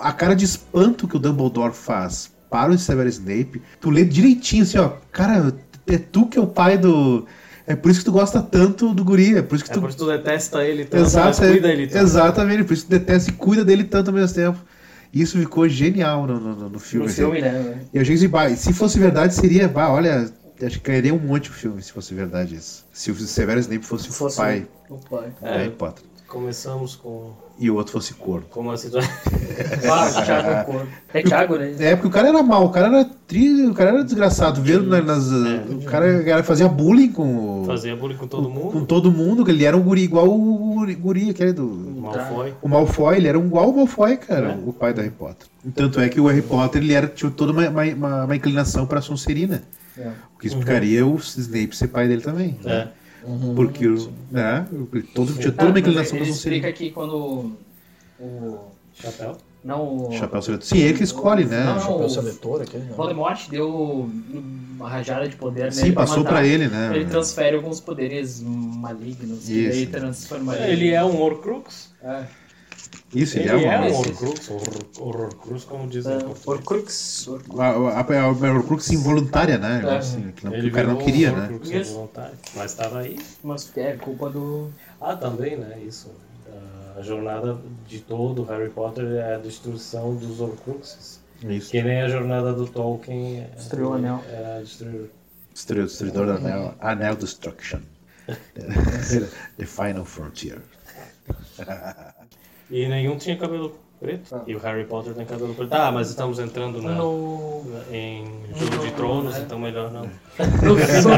[0.00, 4.62] a cara de espanto que o Dumbledore faz para o Severus Snape, tu lê direitinho
[4.62, 5.54] assim, ó, cara,
[5.86, 7.26] é tu que é o pai do...
[7.66, 9.80] É por isso que tu gosta tanto do guri, é por isso que É tu
[9.80, 12.04] por isso que tu detesta ele tanto, Exato, mas cuida ele tanto.
[12.04, 14.58] exatamente, por isso que detesta e cuida dele tanto ao mesmo tempo.
[15.12, 17.06] Isso ficou genial no, no, no filme.
[17.06, 17.22] No assim.
[17.22, 17.80] filme, né?
[17.92, 20.30] E eu achei assim, bah, se fosse verdade, seria, bah, olha,
[20.62, 22.84] acho que ganharia um monte o filme se fosse verdade isso.
[22.92, 25.32] Se o Severus Snape fosse, Fosse o pai O pai.
[25.40, 26.04] do Harry Potter.
[26.28, 28.46] Começamos com, E o outro fosse corno.
[28.50, 29.10] com uma situação.
[29.90, 30.88] Ah, Thiago é corno.
[31.14, 31.74] É Thiago, né?
[31.78, 34.60] É, porque o cara era mau, o cara era tri, o cara era desgraçado.
[34.60, 38.48] Vendo na- nas, o cara, o cara fazia bullying com, o- Fazia bullying com todo
[38.48, 38.86] com mundo.
[38.86, 41.64] todo mundo, que ele era um guri igual o guri, aquele do.
[41.66, 42.54] Malfoy.
[42.60, 45.46] O Malfoy, ele era um igual o Malfoy, cara, o pai do Harry Potter.
[45.74, 49.00] Tanto é que o Harry Potter, ele era, tinha toda uma, uma, uma inclinação pra
[49.00, 49.62] Sonserina.
[49.96, 50.08] É.
[50.34, 52.58] O que explicaria o Snape ser pai dele também.
[52.62, 52.88] né?
[53.26, 53.54] É.
[53.54, 53.88] Porque,
[54.30, 54.66] né?
[55.14, 57.56] Todo, tinha toda uma inclinação pra ele explica que quando
[58.20, 58.58] o...
[58.94, 59.36] Chapéu?
[59.64, 60.12] Não, o...
[60.12, 60.66] Chapéu seletor.
[60.66, 61.64] Sim, ele que escolhe, né?
[61.64, 62.94] Não, não, Chapéu seletor aquele, né?
[62.96, 64.08] Voldemort deu
[64.76, 66.92] uma rajada de poder Sim, nele pra passou pra ele, né?
[66.94, 69.70] Ele transfere alguns poderes malignos Isso.
[69.70, 71.92] daí transforma Ele é um Horcrux.
[72.02, 72.24] É.
[73.14, 76.46] Isso, ele, Ele é é um Horcrux, horror- Horrorcrux, como dizem em português.
[76.46, 77.28] Horcrux.
[77.28, 77.60] Horcrux.
[77.60, 79.82] A, a, Horcrux involuntária, né?
[79.84, 79.96] É.
[79.96, 81.48] Assim, que, não- Ele o cara não queria, né?
[81.52, 83.18] Horcrux involuntário, Mas estava aí.
[83.42, 84.70] Mas é culpa do...
[85.00, 85.78] Ah, também, né?
[85.86, 86.10] Isso.
[86.96, 91.20] A jornada de todo Harry Potter é a destruição dos Horcruxes.
[91.44, 91.70] Isso.
[91.70, 93.40] Que nem a jornada do Tolkien.
[93.40, 94.24] é- Destruiu o anel.
[94.30, 95.10] Era destruir.
[95.52, 96.74] Destruidor, destruidor do anel.
[96.80, 97.80] Anel Destruction.
[99.56, 100.60] The Final Frontier.
[102.70, 104.42] E nenhum tinha cabelo preto.
[104.46, 105.72] E o Harry Potter tem cabelo preto.
[105.72, 107.62] Ah, mas estamos entrando na, No...
[107.90, 108.24] em
[108.54, 110.02] Jogo de Tronos, então melhor não.
[110.62, 111.16] No filme,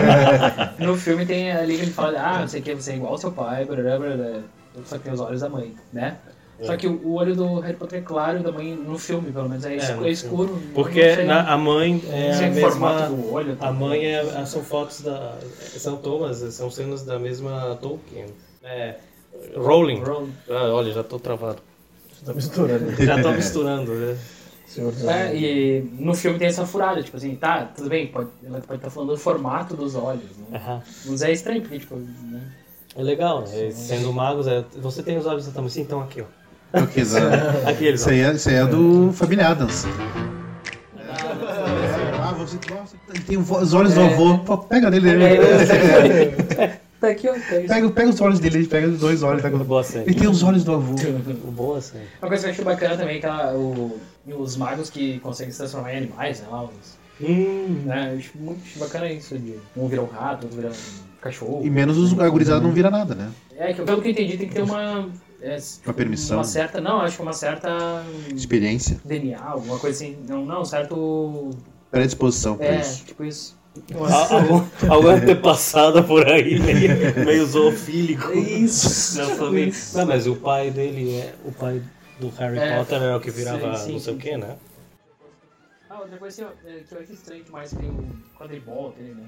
[0.78, 3.12] no filme tem ali que ele fala, ah, não sei o que, você é igual
[3.12, 4.40] ao seu pai, blá, blá, blá,
[4.84, 6.18] só que tem os olhos da mãe, né?
[6.60, 9.64] Só que o olho do Harry Potter é claro da mãe, no filme, pelo menos,
[9.64, 10.00] é, É, escuro.
[10.00, 13.02] no é escuro Porque na- a mãe é a mesma.
[13.08, 13.56] do olho.
[13.60, 15.38] A mãe é, são fotos da.
[15.60, 18.26] São tomas, são cenas da mesma Tolkien.
[18.64, 18.96] É.
[19.56, 20.00] Rowling.
[20.02, 20.32] Rowling.
[20.48, 21.58] Ah, olha, já tô travado.
[22.24, 23.04] Tá misturando.
[23.04, 24.16] Já tô misturando, né?
[25.08, 28.78] É, e no filme tem essa furada, tipo assim, tá, tudo bem, pode, ela pode
[28.78, 30.58] estar falando do formato dos olhos, né?
[30.58, 30.82] Aham.
[31.06, 32.42] Mas é estranho, porque, tipo, né?
[32.94, 33.70] É legal, né?
[33.70, 36.24] Sendo magos, é, você tem os olhos da tamanho assim, então aqui, ó.
[36.70, 36.80] Da-
[37.70, 38.12] Aqui eles, Isso ó.
[38.12, 39.86] aí é, isso aí é do Family Adams.
[42.20, 42.96] Ah, você, nossa,
[43.26, 44.38] tem os olhos do avô.
[44.68, 45.08] Pega nele.
[47.00, 47.34] Tá aqui, ó.
[47.68, 49.40] Pega, pega os olhos dele, ele pega os dois olhos.
[49.42, 49.56] Pega...
[49.58, 50.10] Boa série.
[50.10, 50.94] Ele tem os olhos do avô.
[51.52, 52.04] Boa série.
[52.20, 55.52] Uma coisa que eu acho bacana também é que ela- o- os magos que conseguem
[55.52, 56.46] se transformar em animais, né?
[56.50, 58.12] Lá, os, Hum, né?
[58.14, 61.60] Eu acho muito bacana isso de um virar um rato, outro virar um cachorro.
[61.64, 63.30] E menos os agurizados não vira nada, né?
[63.56, 65.08] É, que pelo que eu entendi tem que ter uma.
[65.42, 66.36] é, Uma permissão.
[66.38, 66.80] Uma certa.
[66.80, 67.68] Não, acho que uma certa.
[68.34, 69.00] Experiência.
[69.04, 70.16] DNA, alguma coisa assim.
[70.28, 71.50] Não, não, certo.
[71.90, 73.04] Predisposição pra É, isso.
[73.04, 73.56] tipo isso.
[73.94, 78.32] Al- algum, algum antepassado por aí, meio, meio zoofílico.
[78.32, 79.68] Isso, Na família.
[79.68, 79.96] isso.
[79.98, 81.34] Não, mas o pai dele é.
[81.44, 81.82] O pai
[82.20, 84.18] do Harry É, Potter era o que virava sim, sim, não sei sim.
[84.18, 84.56] o que, né?
[85.90, 89.26] Ah, outra coisa ó, é, que eu acho estranho demais tem o quadribol dele, né?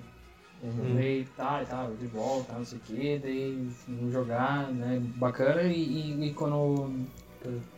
[0.63, 0.95] Uhum.
[0.95, 5.01] Daí tá, tá, quadribol, tá, não sei o que, daí vamos jogar, né?
[5.17, 6.91] Bacana e, e, e quando.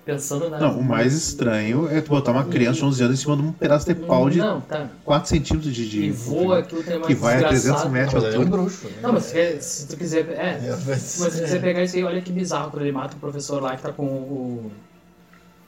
[0.05, 0.59] Pensando na.
[0.59, 3.43] Não, o mais estranho é tu botar uma criança de 11 anos em cima de
[3.43, 4.89] um pedaço de pau de Não, tá.
[5.05, 5.89] 4 centímetros de.
[5.89, 7.91] de E voa, aquilo tem uma que vai a 300 desgraçada.
[7.91, 8.93] metros Mas é um bruxo, né?
[9.01, 10.29] Não, mas se, se tu quiser.
[10.31, 13.21] É, É, mas se quiser pegar isso aí, olha que bizarro quando ele mata o
[13.21, 14.73] professor lá que tá com o.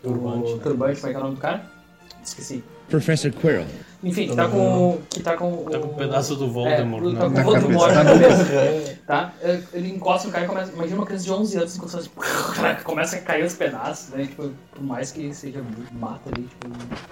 [0.02, 0.62] Turbante, O né?
[0.62, 1.64] turbante, como é que é o nome do cara?
[2.24, 2.64] Esqueci.
[2.88, 3.66] Professor Quirrell.
[4.04, 4.98] Enfim, que tá com.
[5.10, 5.64] Que tá com.
[5.64, 7.18] Tá com um o- pedaço do Voldemort, É, né?
[7.18, 8.98] tá com o Voldemort na cabeça.
[9.06, 9.32] Tá?
[9.42, 10.72] É, Ele encosta no cara e começa.
[10.72, 12.10] Imagina uma criança de 11 anos encostando assim.
[12.54, 14.26] caraca, Começa a cair os pedaços, né?
[14.26, 15.62] Tipo, por mais que seja
[15.92, 16.68] mata ali, tipo.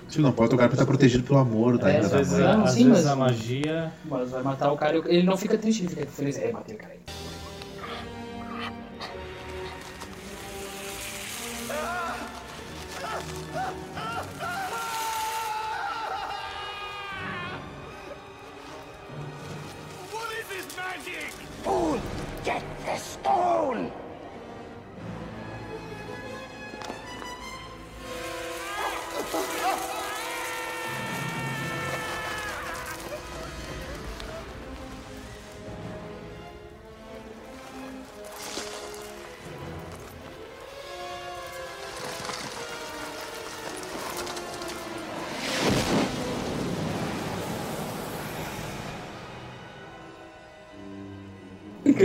[0.09, 2.43] Tipo, não pode tocar porque tá protegido pelo amor da, É, Às vezes, mãe.
[2.43, 3.93] Não, às sim, vezes mas- a magia.
[4.05, 4.97] Mas vai matar o cara.
[4.97, 6.37] e Ele não fica triste, ele fica feliz.
[6.39, 7.01] É, matei o cara aí.
[22.45, 24.02] Get the stone!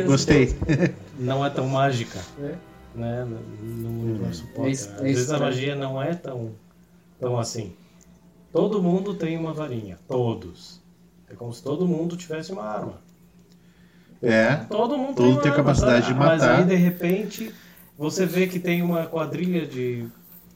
[0.05, 0.55] Gostei.
[1.19, 2.19] não é tão mágica.
[2.41, 2.55] É.
[2.95, 3.25] Né?
[3.25, 4.71] No no universo Potter.
[4.71, 6.51] isso- Às é vezes a magia não é tão,
[7.19, 7.73] tão assim.
[8.51, 9.97] Todo mundo tem uma varinha.
[10.07, 10.81] Todos.
[11.29, 12.93] É como se todo mundo tivesse uma arma.
[14.21, 14.55] É.
[14.69, 16.59] Todo mundo Todo tem, uma tem arma, capacidade de Mas matar.
[16.59, 17.53] aí, de repente,
[17.97, 20.07] você vê que tem uma quadrilha de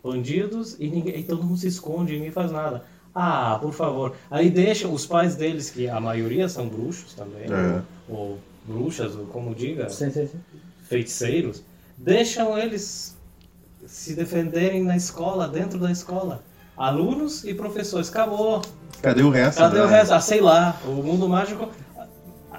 [0.03, 2.83] bandidos e, ninguém, e todo mundo se esconde, ninguém faz nada.
[3.13, 4.15] Ah, por favor.
[4.31, 7.81] Aí deixa os pais deles, que a maioria são bruxos também, É.
[8.09, 10.39] ou bruxas, ou como diga, Sim, sim, sim.
[10.87, 11.63] feiticeiros,
[11.97, 13.15] deixam eles
[13.85, 16.43] se defenderem na escola, dentro da escola.
[16.77, 18.09] Alunos e professores.
[18.09, 18.61] Acabou.
[19.01, 19.57] Cadê o resto?
[19.59, 20.13] Cadê da- o resto?
[20.13, 20.79] Ah, sei lá.
[20.85, 21.69] O mundo mágico.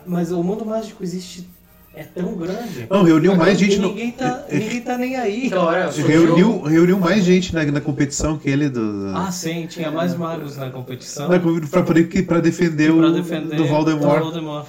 [0.06, 1.48] Mas o mundo mágico existe.
[1.94, 2.86] É tão grande.
[2.88, 3.88] Não, reuniu mais gente no.
[3.88, 5.46] ninguém tá, ninguém tá nem aí.
[5.46, 9.12] Então, olha, Reuniu, reuniu mais gente na, na competição que ele do.
[9.14, 11.28] Ah, sim, tinha mais magos na competição.
[11.84, 14.18] poder, que- pra defender o defender do Voldemort.
[14.18, 14.66] do Voldemort.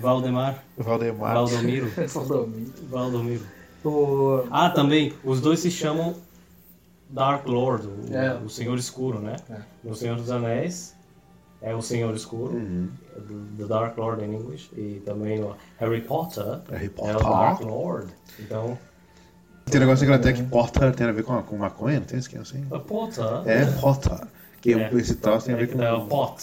[0.00, 0.62] Valdemar.
[0.76, 1.34] Valdemar.
[1.34, 1.90] Valdomiro.
[2.08, 2.72] Valdomiro.
[2.88, 3.42] Valdomiro.
[3.84, 4.44] O...
[4.50, 6.14] Ah, também, os dois se chamam
[7.08, 8.34] Dark Lord, o, É.
[8.34, 9.36] o Senhor Escuro, né?
[9.50, 9.56] É.
[9.82, 10.94] No Senhor dos Anéis
[11.62, 12.60] é o Senhor Escuro,
[13.58, 17.16] The Dark Lord in English, e também o Harry Potter, Harry é Potter.
[17.16, 18.12] o Dark Lord.
[18.38, 18.78] Então,
[19.66, 22.18] Tem um negócio na Inglaterra que Potter tem a ver com, com maconha, não tem
[22.18, 22.66] é assim?
[22.70, 24.26] a Potter É Potter.
[24.60, 24.90] Que É.
[24.94, 25.82] esse troço tem a ver com.
[25.82, 26.42] é o pot.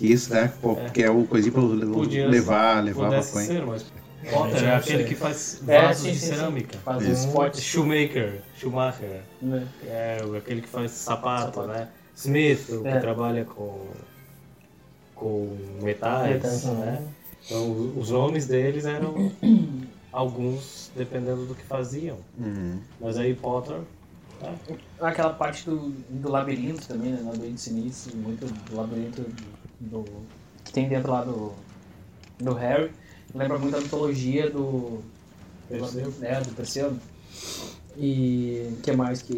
[0.00, 0.50] Que isso, né?
[0.62, 3.84] Pô, Que é o coisinho pra Podia levar, levar ser, mas
[4.30, 6.34] Potter é aquele que faz É, vasos sim, de sim, sim.
[6.36, 6.78] cerâmica.
[6.78, 7.26] Faz Isso.
[7.28, 7.62] uns potes.
[7.62, 9.68] Shoemaker, Schumacher, né?
[9.86, 11.86] é aquele que faz sapato, né?
[12.16, 12.98] Smith, o que É.
[12.98, 13.88] trabalha com,
[15.14, 17.06] com metais, Metais, né?
[17.44, 19.30] Então, o- os nomes deles eram
[20.10, 22.16] alguns dependendo do que faziam.
[22.38, 22.78] Uhum.
[22.98, 23.80] Mas aí Potter,
[24.40, 24.54] né?
[24.98, 27.20] Aquela parte do, do labirinto também, né?
[27.22, 29.26] Labirinto sinistro, muito labirinto
[29.80, 30.04] do,
[30.64, 31.52] que tem dentro lá do,
[32.38, 32.90] do Harry.
[33.34, 35.00] Lembra muito a mitologia do
[35.68, 36.14] Perseu.
[36.22, 36.96] É, do Perseu.
[37.96, 39.34] E o que mais que,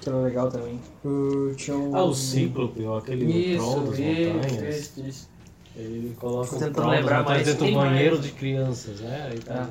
[0.00, 0.80] que era legal também?
[1.04, 1.94] Uh, tinha um...
[1.94, 4.76] Ah, o Cíclope, aquele Isso, troll das montanhas.
[4.78, 5.36] isso, isso.
[5.76, 8.26] Ele coloca Tô o tentando lembrar mais, dentro do banheiro mais.
[8.26, 9.28] de crianças, né?
[9.30, 9.68] Aí tá.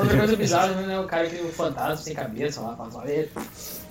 [0.00, 0.98] Outra coisa bizarra, né?
[0.98, 3.30] O cara que tem um fantasma sem cabeça lá, faz uma ele.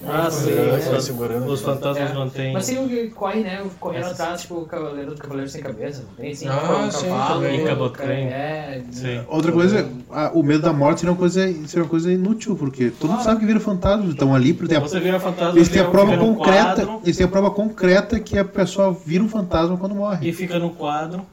[0.08, 2.14] Ah, sim, Vai os- fantasmas É.
[2.14, 2.54] mantêm.
[2.54, 3.62] Mas tem o que corre, né?
[3.80, 6.06] Correndo atrás, tipo o Cavaleiro do Cavaleiro Sem Cabeça.
[6.16, 8.22] Tem sim, Ah, um sim, cavalo, Cabot cara- Crane.
[8.30, 9.22] É, Sim.
[9.28, 12.92] Outra coisa, a- o medo da morte seria uma coisa, seria uma coisa inútil, porque
[12.92, 15.68] todo mundo sabe que vira fantasma, estão ali porque tem a, Você vira fantasma, eles
[15.70, 19.30] têm a prova concreta, quadro, eles têm a prova concreta que a pessoa vira um
[19.30, 20.30] fantasma quando morre.
[20.30, 21.26] e fica no quadro,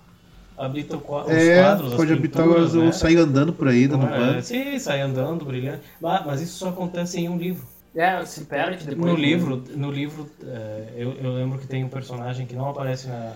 [0.59, 2.93] habita o qua- os É, quadros, pode as habitar pinturas, ou né?
[2.93, 5.79] sair andando por aí, dando É, sim, sai andando, brilhando.
[6.01, 7.63] Mas, mas isso só acontece em um livro.
[7.97, 9.13] É, se perde depois.
[9.13, 13.09] No livro, no livro é, eu, eu lembro que tem um personagem que não aparece
[13.09, 13.35] na,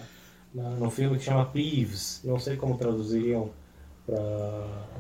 [0.55, 2.21] na- no filme que chama Peeves.
[2.25, 3.51] Não sei como traduziriam
[4.07, 4.21] para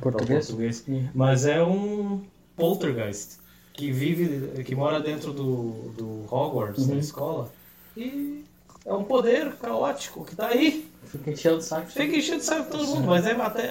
[0.01, 0.47] Português?
[0.47, 0.85] português.
[1.15, 2.25] Mas é um
[2.57, 3.39] poltergeist
[3.73, 6.95] que vive, que mora dentro do, do Hogwarts, Uhum.
[6.95, 7.51] da escola.
[7.97, 8.45] E
[8.87, 10.89] é um poder caótico que tá aí.
[11.07, 11.87] Fica enchendo o saco.
[11.89, 13.67] Fica enchendo o saco de todo mundo, mas é até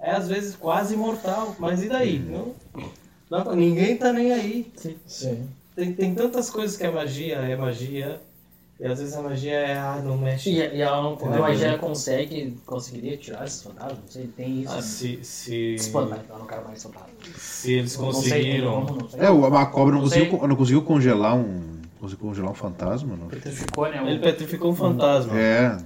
[0.00, 1.56] é às vezes quase mortal.
[1.58, 2.18] Mas e daí?
[2.18, 2.54] Não,
[3.30, 4.72] dá pra- ninguém tá nem aí.
[5.06, 5.48] Sim.
[5.74, 8.20] Tem, tem tantas coisas que a magia é magia,
[8.80, 10.50] e às vezes a magia é, ah, não mexe.
[10.50, 13.98] E, e ela não, a magia consegue, conseguiria tirar esses fantasmas?
[13.98, 14.72] Não sei, tem isso.
[14.72, 17.08] Ah, se, se, Espantar, eu não quero mais fantasma.
[17.36, 18.84] se eles Não conseguiram.
[18.84, 19.20] não sei.
[19.20, 21.78] É, o- a cobra não Não conseguiu, não conseguiu congelar um.
[22.00, 23.26] Conseguiu congelar um fantasma, não?
[23.26, 24.00] Petrificou, né?
[24.06, 25.36] Ele petrificou um fantasma.
[25.38, 25.76] É,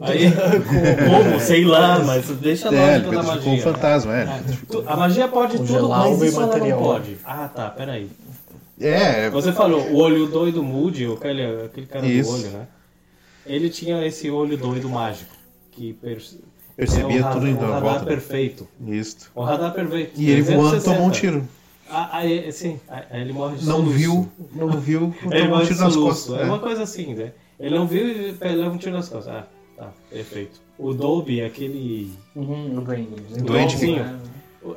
[0.00, 0.32] Aí,
[1.08, 1.40] como?
[1.40, 3.72] Sei lá, mas deixa a é, ele lógica da petrificou um magia.
[3.72, 4.40] fantasma, é.
[4.70, 6.78] Tu- A magia pode tudo, Congelar mas o isso ela não material.
[6.80, 7.16] pode.
[7.24, 8.10] Ah, tá, peraí.
[8.80, 12.30] É, Você falou, o olho doido Moody, aquele, aquele cara Isso.
[12.30, 12.66] do olho, né?
[13.46, 15.34] Ele tinha esse olho doido mágico,
[15.72, 16.22] que per-
[16.76, 18.04] Percebia é tudo em o radar volta.
[18.06, 18.66] perfeito.
[18.86, 19.30] isso.
[19.34, 20.12] O radar perfeito.
[20.20, 20.94] E ele voando 360.
[20.94, 21.48] tomou um tiro.
[21.88, 23.96] Ah, ah, é, sim, ah, ele morre de Não soluço.
[23.96, 26.38] viu, não viu, Ele tomou um tiro nas costas.
[26.40, 26.58] É uma É.
[26.58, 27.32] coisa assim, né?
[27.58, 29.34] Ele não viu e leva um tiro nas costas.
[29.34, 30.60] Ah, tá, perfeito.
[30.78, 32.12] O Dolby, aquele.
[32.34, 33.08] Uhum, o duende.
[33.38, 34.20] O Duendezinho.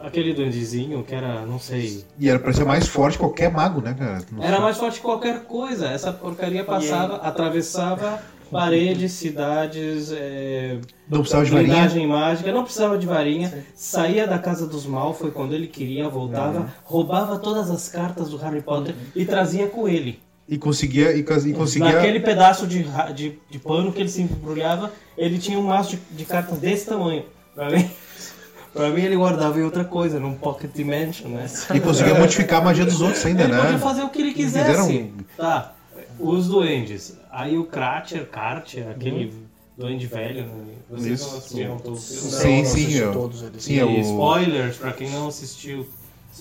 [0.02, 2.06] Aquele duendezinho que era, não sei.
[2.20, 4.22] E era pra ser mais forte que qualquer mago, né, cara?
[4.32, 4.64] Não Era sei.
[4.64, 5.88] mais forte que qualquer coisa.
[5.88, 12.08] Essa porcaria passava, atravessava paredes, cidades, é, Não precisava de varinha.
[12.08, 17.38] mágica, não precisava de varinha, saía da casa dos Malfoy quando ele queria, voltava, roubava
[17.40, 20.20] todas as cartas do Harry Potter e trazia com ele.
[20.50, 21.92] E conseguia, e, e conseguia.
[21.94, 22.84] Naquele pedaço de,
[23.14, 26.88] de, de pano que ele se embrulhava, ele tinha um maço de, de cartas desse
[26.88, 27.24] tamanho.
[27.54, 27.88] Pra mim,
[28.74, 31.46] pra mim ele guardava em outra coisa, num pocket dimension, né?
[31.76, 33.62] E conseguia modificar a magia dos outros ainda, Ele né?
[33.62, 34.76] podia fazer o que ele quisesse.
[34.82, 35.76] Fizeram- Tá,
[36.20, 37.16] os duendes.
[37.32, 39.32] Aí o Kratcher, Karcher, aquele
[39.78, 40.52] duende velho, né?
[40.90, 41.30] vocês Isso.
[41.30, 42.68] não assistiram todos os filmes?
[42.68, 43.64] Sim, sim, eu- todos eles.
[43.64, 45.88] sim, E spoilers, pra quem não assistiu.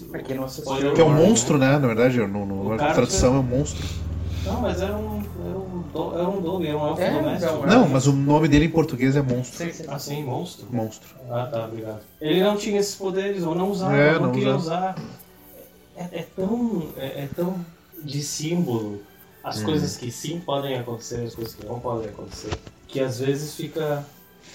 [0.04, 0.94] Pra quem não assistiu.
[0.94, 1.78] Que é um monstro, né?
[1.78, 3.84] Na verdade, no, no, O na tradução é um monstro.
[4.44, 7.66] Não, mas era um, era um, do- era um dog, era um elfo É, doméstico.
[7.66, 9.58] não, Não, mas o nome dele em português é monstro.
[9.58, 9.84] Sim, sim.
[9.88, 10.66] Ah, sim, monstro.
[10.70, 11.08] Monstro.
[11.30, 12.00] Ah, tá, obrigado.
[12.20, 14.96] Ele não tinha esses poderes, ou não usava, É, não, não queria usar.
[15.96, 17.64] É, é tão, é, é tão
[18.02, 19.02] de símbolo
[19.42, 22.50] as coisas que sim podem acontecer, as coisas que não podem acontecer,
[22.86, 24.04] que às vezes fica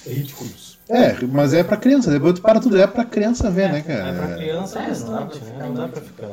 [0.06, 0.78] ridículos.
[0.90, 2.12] É, mas é pra criança.
[2.12, 4.10] Depois tu para tudo, é pra criança ver, né, cara?
[4.10, 5.42] É pra criança É, não dá pra né?
[5.42, 6.32] ficar Não dá pra ficar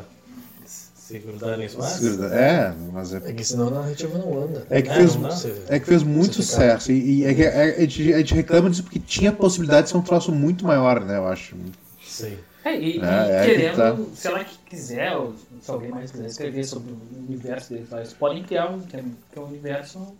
[0.66, 2.20] se grudar nisso mais.
[2.32, 3.16] É, mas é.
[3.24, 4.66] É que senão a narrativa não anda.
[4.70, 5.14] É que, É, fez.
[5.14, 6.92] Você- é que fez muito sucesso.
[6.92, 9.90] E, e é que é- a, gente, a gente reclama disso porque tinha possibilidade de
[9.90, 11.16] ser um troço muito maior, né?
[11.16, 11.56] Eu acho.
[12.04, 12.36] Sim.
[12.64, 13.96] É, e, e É, é que querendo, tá.
[14.14, 18.12] se ela que quiser, ou se alguém mais quiser escrever sobre o universo deles, eles
[18.12, 19.00] podem criar um, que é,
[19.32, 20.14] que é um universo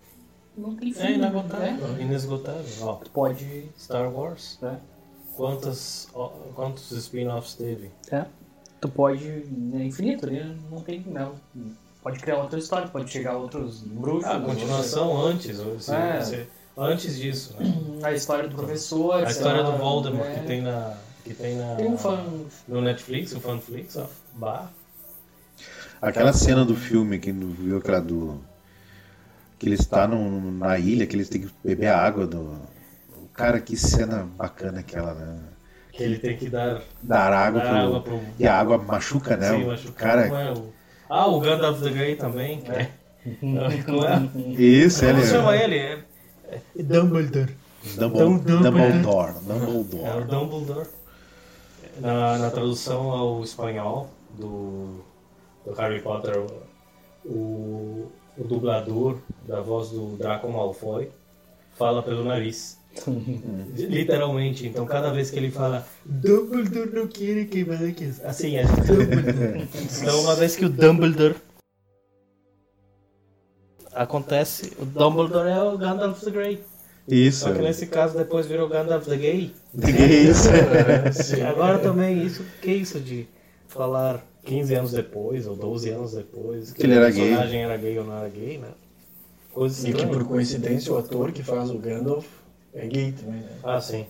[0.61, 1.01] não tem fim.
[1.03, 1.89] É inesgotável.
[1.89, 2.03] né?
[2.03, 2.87] Inesgotável.
[2.87, 3.65] Ó, Tu pode.
[3.79, 4.59] Star Wars.
[4.63, 4.77] É.
[5.37, 7.91] Quantas, ó, quantos spin-offs teve?
[8.11, 8.25] É.
[8.81, 9.27] Tu pode.
[9.29, 10.57] É infinito, né?
[10.71, 11.03] Não tem.
[11.07, 11.35] Não.
[12.03, 14.25] Pode criar outra história, pode chegar outros bruxos.
[14.31, 15.59] Ah, a continuação antes.
[15.81, 16.23] se- É.
[16.23, 16.47] se-
[16.77, 17.67] antes disso, né?
[18.03, 19.15] A história do professor.
[19.27, 20.35] A história do Voldemort é.
[20.41, 20.97] que tem na.
[21.25, 21.75] Que tem na.
[21.77, 22.25] Tem um fã.
[22.67, 24.07] No Netflix, o Fanflix, ó.
[24.35, 24.71] Bah.
[26.01, 28.41] Aquela cena do filme que não viu aquela do.
[29.61, 32.57] Que ele está num- na ilha, que eles têm que beber a água do.
[33.35, 35.39] Cara, que cena bacana aquela, né?
[35.93, 36.81] Que ele tem que dar.
[37.03, 39.51] Dar água, dar pro, água pro- E a água machuca, né?
[39.51, 39.95] Sim, o machucar.
[40.17, 40.23] cara.
[40.29, 40.73] Como é o-
[41.11, 42.63] Ah, o Gandalf the Grey também.
[42.69, 42.89] é-
[43.85, 44.31] Como é?
[44.59, 45.27] Isso, Como ele.
[45.29, 45.77] chama ele?
[45.77, 45.99] É,
[46.79, 47.55] é Dumbledore.
[47.99, 48.41] Dumbledore.
[48.41, 49.31] Dum- Dumbledore.
[49.31, 50.25] É o Dumbledore.
[50.25, 50.89] Dumbledore.
[52.01, 55.05] Na, na tradução ao espanhol do,
[55.67, 56.35] do Harry Potter,
[57.27, 61.11] o, o dublador da voz do Draco Malfoy
[61.77, 62.79] fala pelo nariz.
[63.77, 64.67] Literalmente.
[64.67, 68.25] Então, cada vez que ele fala Dumbledore não quer que manques.
[68.25, 69.69] Assim, é Dumbledore.
[69.75, 71.37] Então, uma vez que o Dumbledore
[73.93, 76.65] acontece, o Dumbledore é o Gandalf the Grey.
[77.07, 77.41] Isso.
[77.41, 79.55] Só que nesse caso depois virou Gandalf the Gay.
[79.79, 80.49] The Gay, isso.
[81.47, 83.29] Agora também isso, que isso de
[83.69, 87.29] falar 15 anos depois ou 12 anos depois Que ele era o gay.
[87.29, 88.69] personagem era gay ou não era gay, né?
[89.53, 90.13] Coisa E que estranha.
[90.19, 92.27] por coincidência o ator que faz o Gandalf
[92.73, 93.49] é gay também, né?
[93.63, 94.07] Ah, sim.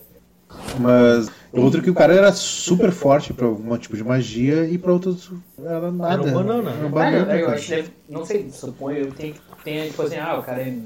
[0.80, 4.92] Mas outro que o cara era super forte pra algum tipo de magia e pra
[4.92, 6.12] outros era nada.
[6.14, 6.70] Era um banana.
[6.72, 7.56] Era um É, banana, eu cara.
[7.56, 10.62] acho que deve, não sei, suponho eu tem que tem tipo assim, ah, o cara
[10.62, 10.76] é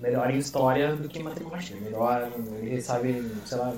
[0.00, 2.30] melhor em história do que em matemática, melhor,
[2.60, 3.74] ele sabe, sei lá,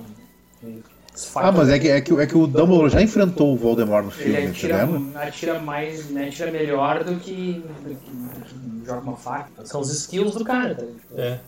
[1.37, 4.11] Ah, mas é que, é, que, é que o Dumbledore já enfrentou o Voldemort no
[4.11, 5.12] filme, ele atira, entendeu?
[5.16, 9.50] atira mais, né, atira melhor do que, do que, do que joga uma faca.
[9.64, 10.85] São os skills do cara, tá?
[11.16, 11.38] É.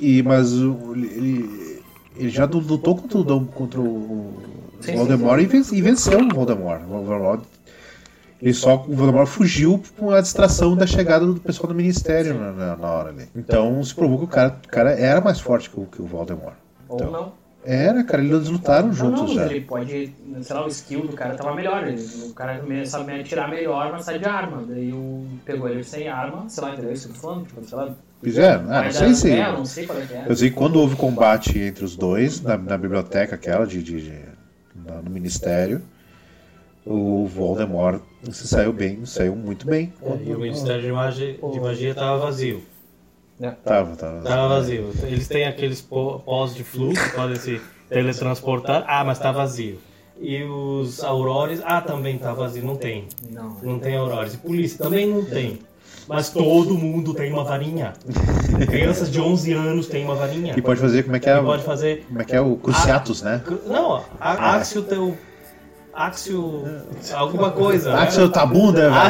[0.00, 1.82] E, mas o- ele,
[2.16, 4.34] ele já lutou contra o, contra o
[4.80, 6.82] Sim, sim, Voldemort e ven- e venceu o Voldemort.
[6.82, 7.40] O Voldemort
[8.42, 12.76] ele só, o Voldemort fugiu com a distração da chegada do pessoal do Ministério na,
[12.76, 13.26] na- hora ali.
[13.34, 16.06] Então se provou que o cara, o cara era mais forte que o, que o
[16.06, 16.54] Voldemort.
[16.88, 17.45] Ou Então, não.
[17.66, 19.46] Era, cara, eles lutaram Não, juntos não, já.
[19.46, 21.86] ele pode, sei lá, o skill do cara tava melhor.
[21.88, 22.00] ele-
[22.30, 24.64] o cara sabe atirar melhor, mas sai de arma.
[24.68, 26.92] Daí o pegou ele sem arma, sei lá, entendeu?
[26.92, 27.96] Isso que eu tô falando, tipo, sei lá.
[28.24, 29.30] É, ah, não sei se.
[29.30, 30.24] É, eu não sei qual é que é.
[30.28, 34.00] Eu sei que quando houve combate entre os dois, na, na biblioteca aquela de, de-
[34.02, 34.22] de-
[34.86, 35.82] na- no Ministério,
[36.84, 38.00] o Voldemort
[38.30, 39.92] se saiu bem, saiu muito bem.
[40.04, 42.62] É, e o Ministério de Magia, de magia tava vazio.
[43.64, 44.22] Tava, tava.
[44.22, 44.90] Tava vazio.
[45.02, 48.84] Eles têm aqueles pó- pós de fluxo, podem se teletransportar.
[48.86, 49.78] Ah, mas tá vazio.
[50.18, 52.64] E os aurores, ah, também tá vazio.
[52.64, 53.06] Não tem.
[53.30, 53.56] Não.
[53.62, 54.34] Não tem aurores.
[54.34, 55.58] E polícia também não tem.
[56.08, 57.92] Mas todo mundo tem uma varinha.
[58.68, 60.54] Crianças de 11 anos têm uma varinha.
[60.56, 62.56] E pode fazer como é que é, E pode fazer como é, que é o
[62.56, 63.42] Cruciatus, né?
[63.66, 65.16] Não, a- Axio teu.
[65.96, 66.62] Axio.
[67.14, 67.92] alguma coisa.
[67.94, 68.02] né?
[68.02, 68.90] Axel tá bunda,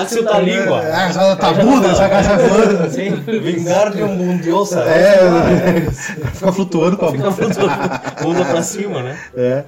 [0.00, 0.80] Axio tá língua.
[0.80, 2.90] Axel tá bunda, essa caixa voando.
[2.90, 4.80] Sim, Wingardium Mundiosa.
[4.82, 5.90] É,
[6.32, 7.72] fica flutuando com a Fica flutuando,
[8.22, 9.18] bunda pra cima, né?
[9.36, 9.64] É.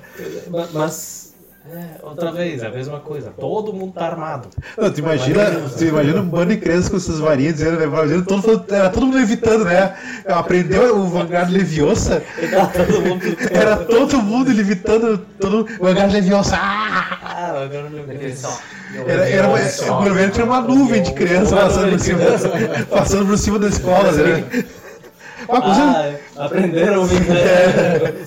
[0.50, 1.27] Ma- Mas,
[1.74, 3.30] é, outra vez, a mesma coisa.
[3.38, 4.48] Todo mundo tá armado.
[4.76, 5.44] Não, tu imagina,
[5.76, 7.84] tu imagina um bando de crianças com essas varinhas dizendo, né?
[7.84, 9.94] Imagina todo, era todo mundo evitando, né?
[10.26, 12.22] Aprendeu o Vanguard Leviosa.
[12.72, 13.24] todo mundo.
[13.50, 16.56] Era todo mundo levitando todo o Vanguard Leviosa.
[16.56, 17.18] Ah!
[17.22, 17.68] Ah.
[18.06, 18.58] Daquele só.
[19.06, 19.58] Era, era, uma-
[20.00, 22.18] o governo tinha uma nuvem de crianças passando por cima,
[22.90, 24.44] passando por cima da escola, né?
[25.48, 28.26] Uma coisa, Ah, aprenderam o Wingardium.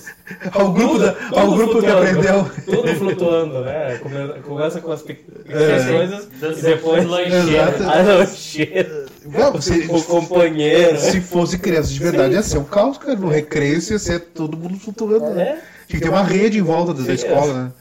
[0.54, 2.52] ao grupo, da, ao grupo que aprendeu.
[2.65, 3.97] Tudo flutuando, né?
[4.02, 5.91] Come- Começa com as pequenas É.
[5.91, 6.28] coisas
[6.60, 7.84] e depois Exato.
[7.84, 9.06] a lancheira.
[9.26, 10.97] Não, se, O companheiro.
[11.00, 13.15] se fosse criança de verdade, ia ser um caos, cara.
[13.15, 15.30] No recreio ia ser todo mundo flutuando.
[15.32, 15.43] né?
[15.43, 15.60] É?
[15.88, 17.71] Tinha que ter uma rede em volta da da escola, né?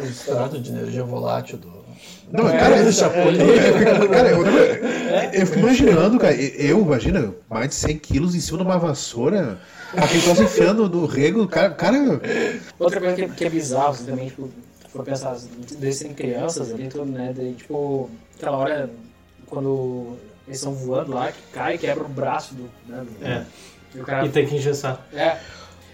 [0.00, 1.79] O extrato de energia volátil do.
[2.32, 3.38] Não, cara, É, eu, Chapolin.
[3.40, 3.56] eu
[3.98, 4.46] fico- cara, eu,
[5.32, 9.58] eu fico imaginando, cara, eu, imagina, mais de 100 quilos em cima de uma vassoura,
[9.96, 11.96] aquele troço enfiando no rego, cara, cara,
[12.78, 14.48] Outra coisa que é, que é bizarro, assim, também, tipo,
[14.90, 15.36] for pensar,
[15.80, 17.32] eles serem crianças ali, tudo, né?
[17.36, 18.90] Daí, tipo, aquela hora,
[19.46, 20.16] quando
[20.46, 22.62] eles estão voando lá, que cai, quebra o braço do.
[22.88, 23.44] Né, do- É.
[23.94, 24.26] E o cara.
[24.26, 25.00] E tem que engessar.
[25.12, 25.36] É.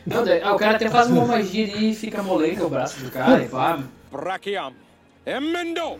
[0.07, 3.01] Não, daí, ah, o cara até faz uma magia ali e fica molenga o braço
[3.01, 3.81] do cara e pá.
[4.13, 4.73] Brachiam.
[5.25, 5.99] Emendo.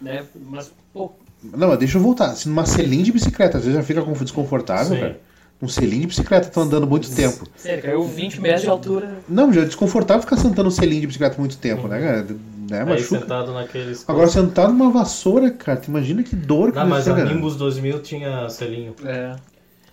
[0.00, 0.24] Né?
[0.34, 1.12] Mas, pô,
[1.42, 4.94] não, mas deixa eu voltar, assim, numa selim de bicicleta, às vezes já fica desconfortável,
[4.94, 5.00] Sim.
[5.00, 5.20] cara.
[5.60, 7.44] Um selim de bicicleta, tô andando muito tempo.
[7.56, 9.18] sério, caiu 20 metros de altura.
[9.28, 12.26] Não, já é desconfortável ficar sentando um selim de bicicleta muito tempo, né, cara?
[12.70, 13.20] né, Aí machuca.
[13.20, 14.04] sentado naqueles...
[14.08, 17.34] Agora sentado numa vassoura, cara, tu imagina que dor que Não, mas a ser, cara.
[17.34, 18.94] Nimbus 2000 tinha selinho.
[19.04, 19.34] É.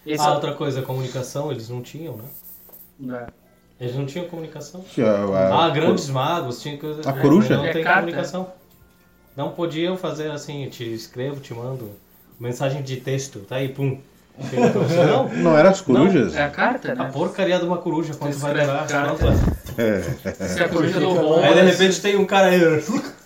[0.05, 2.19] Esse ah, é- outra coisa, comunicação, eles não tinham,
[2.99, 3.28] né?
[3.28, 3.45] É.
[3.80, 4.82] Eles não tinham comunicação.
[4.93, 7.07] Que a- a- ah, grandes magos, tinha coisa...
[7.09, 7.57] A coruja?
[7.57, 7.99] Não É tem carta.
[8.01, 8.47] comunicação.
[9.36, 11.91] Não podiam fazer assim, te escrevo, te mando
[12.39, 13.99] mensagem de texto, tá aí, pum.
[15.07, 16.36] Não, Não eram as corujas?
[16.36, 17.09] É a carta, a né?
[17.11, 19.15] porcaria de uma coruja, quanto Tu vai carta.
[19.15, 19.26] Pronto.
[20.34, 22.59] Se a coruja do Aí de repente tem um cara aí.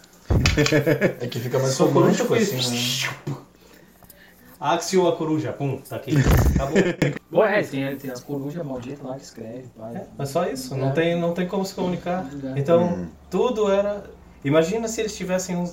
[1.20, 2.56] É que fica mais coruja romântico assim,
[3.26, 3.39] né?
[4.60, 6.12] Axio a coruja, pum, tá aqui.
[6.54, 6.76] Acabou.
[7.32, 9.64] Pô, é, tem, tem as corujas malditas lá que escrevem.
[9.78, 9.92] pá.
[10.18, 12.26] Mas só isso, não tem, não tem como se comunicar.
[12.58, 14.04] Então, tudo era.
[14.44, 15.66] Imagina se eles tivessem um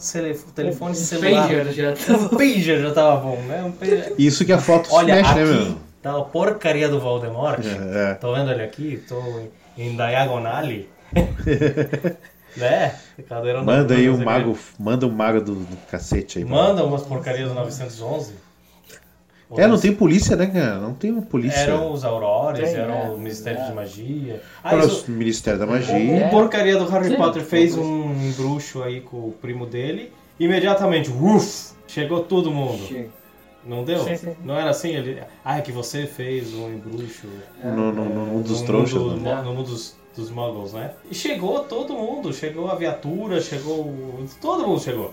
[0.55, 1.49] telefone celular.
[1.49, 3.63] Pager já Um pager já tava bom, né?
[3.65, 4.15] Um pager.
[4.19, 5.79] Isso que a foto Olha, mexe, né, aqui meu?
[6.03, 7.65] tá a porcaria do Voldemort.
[7.65, 8.15] É, é.
[8.15, 9.21] Tô vendo ele aqui, tô
[9.77, 10.89] em, diagonale.
[12.57, 12.95] né?
[13.29, 16.45] Cadeira Manda aí o noturna, mago, manda o mago do, do cacete aí.
[16.45, 18.46] Manda umas porcarias do 911.
[19.57, 20.81] É, não tem polícia, né, cara?
[20.81, 21.59] Não tem uma polícia.
[21.61, 23.11] Eram os Aurores, Tem, eram é.
[23.11, 24.43] o Ministério de Magia.
[24.65, 26.29] Ah, Era isso, o Ministério da o Magia.
[26.31, 27.17] porcaria do Harry Sim.
[27.17, 30.13] Potter fez um bruxo aí com o primo dele.
[30.41, 32.79] Imediatamente, uff, chegou todo mundo.
[32.87, 33.09] Chega.
[33.65, 33.99] Não deu?
[34.05, 34.37] Sim, sim.
[34.45, 34.95] Não era assim?
[34.95, 37.27] Ele, ah, é que você fez um embruxo.
[37.65, 39.01] No, no, no mundo dos no trouxas.
[39.01, 39.43] mundo, né?
[39.43, 40.93] no mundo dos, dos muggles, né?
[41.11, 43.81] E chegou todo mundo, chegou a viatura, chegou.
[43.81, 45.13] o- Todo mundo chegou.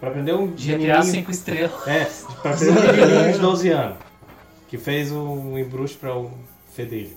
[0.00, 1.86] Pra prender um GTA menininho- 5 estrelas.
[1.86, 2.04] É,
[2.42, 3.98] pra prender um menininho de 12 anos.
[4.68, 6.30] Que fez um embruxo pra o
[6.72, 7.16] fedelho.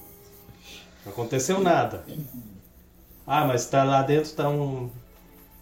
[1.05, 2.03] Não aconteceu nada.
[3.25, 4.89] Ah, mas tá lá dentro tá um.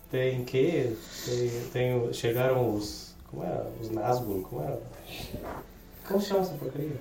[0.09, 0.95] Tem que?
[1.25, 3.13] Tem, tem chegaram os.
[3.29, 3.61] Como é?
[3.79, 4.77] Os Nazgûl, como é?
[6.07, 6.91] Como chama essa porcaria?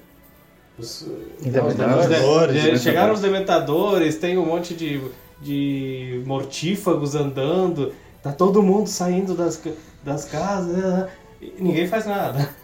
[0.78, 1.06] Os,
[1.40, 5.00] Dementadores, os de- de- chegaram os dementadores, tem um monte de,
[5.42, 7.92] de mortífagos andando,
[8.22, 9.60] tá todo mundo saindo das,
[10.04, 11.08] das casas, né?
[11.40, 12.48] e ninguém faz nada.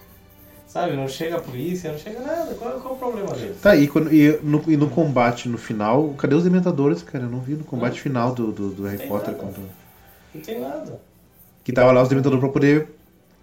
[0.66, 2.54] Sabe, não chega a polícia, não chega nada.
[2.58, 3.56] Qual, qual é o problema deles?
[3.62, 7.24] Tá, e, quando- e no, e no combate no final, cadê os Dementadores, cara?
[7.24, 9.28] Eu não vi no combate final do, do, do Harry Potter.
[9.32, 9.38] nada.
[9.44, 9.62] contra-
[10.34, 11.00] Não tem nada.
[11.64, 12.88] Que tava lá os Dementadores pra poder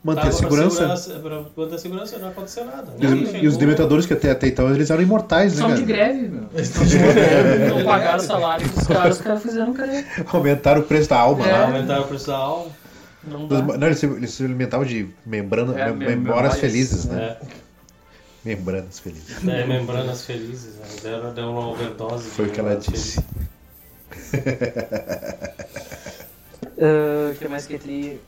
[0.03, 0.85] manter Tava a segurança.
[0.85, 1.19] Pra segurança,
[1.55, 2.93] pra manter a segurança não aconteceu nada.
[2.99, 3.57] E os, e os.
[3.57, 5.79] Dementadores que até, até então eles eram imortais, né, São cara?
[5.79, 6.43] de greve, meu.
[6.55, 7.73] Estão de greve.
[7.73, 10.05] Não pagaram o salário dos caras, os caras fizeram greve.
[10.31, 11.51] Aumentaram o preço da alma É.
[11.51, 11.63] lá.
[11.67, 12.82] Aumentaram o preço da alma.
[13.25, 17.05] Não Dos- não, eles, se- eles se alimentavam de membrana, É, mem- mem- memórias felizes,
[17.05, 17.37] né?
[17.41, 17.45] É.
[18.45, 19.47] Membranas felizes.
[19.47, 20.75] É, membranas felizes.
[20.75, 20.85] Né?
[21.01, 22.29] Deram, deu uma overdose.
[22.29, 23.23] Foi o de que ela disse.
[26.79, 28.21] Ah, O que mais que ele...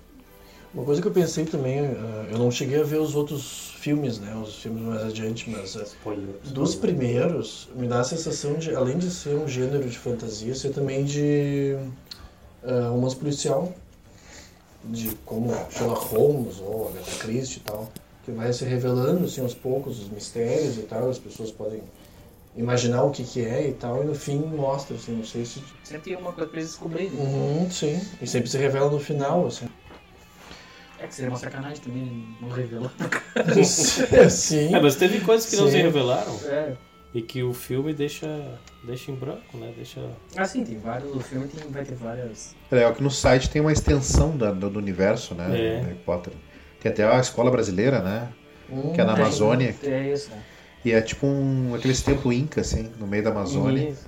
[0.74, 4.20] Uma coisa que eu pensei também, eh, eu não cheguei a ver os outros filmes,
[4.20, 4.36] né?
[4.36, 6.36] Os filmes mais adiante, mas Spoiler.
[6.44, 10.72] dos primeiros, me dá a sensação de, além de ser um gênero de fantasia, ser
[10.72, 11.78] também de
[12.64, 13.74] uh, umas policial,
[14.88, 17.92] de como Sherlock Holmes ou Agatha Christie e tal,
[18.24, 21.82] que vai se revelando assim aos poucos os mistérios e tal, as pessoas podem
[22.56, 25.62] imaginar o que que é e tal, e no fim mostra, assim, não sei se...
[25.84, 27.12] Sempre tem uma coisa pra eles descobrirem.
[27.12, 29.68] Uhum, sim, e sempre se revela no final, assim.
[31.00, 32.94] É que seria uma sacanagem também não revelar.
[34.30, 34.74] sim.
[34.74, 35.72] É, mas teve coisas que não Sim.
[35.72, 36.74] se revelaram É.
[37.16, 38.28] e que o filme deixa,
[38.84, 39.72] deixa em branco, né?
[39.76, 40.02] Deixa.
[40.36, 41.16] Ah, sim, tem vários.
[41.16, 42.54] O filme tem, vai ter várias.
[42.70, 45.46] É legal que no site tem uma extensão da- do, do universo, né?
[45.50, 45.80] É.
[45.80, 46.34] do Harry Potter.
[46.82, 48.28] Tem até a escola brasileira, né?
[48.70, 49.74] Hum, Que é na Tem- Amazônia.
[49.82, 50.30] É isso.
[50.84, 51.74] E é tipo um.
[51.74, 53.90] aqueles templo Inca, assim, no meio da Amazônia.
[53.90, 54.06] Isso.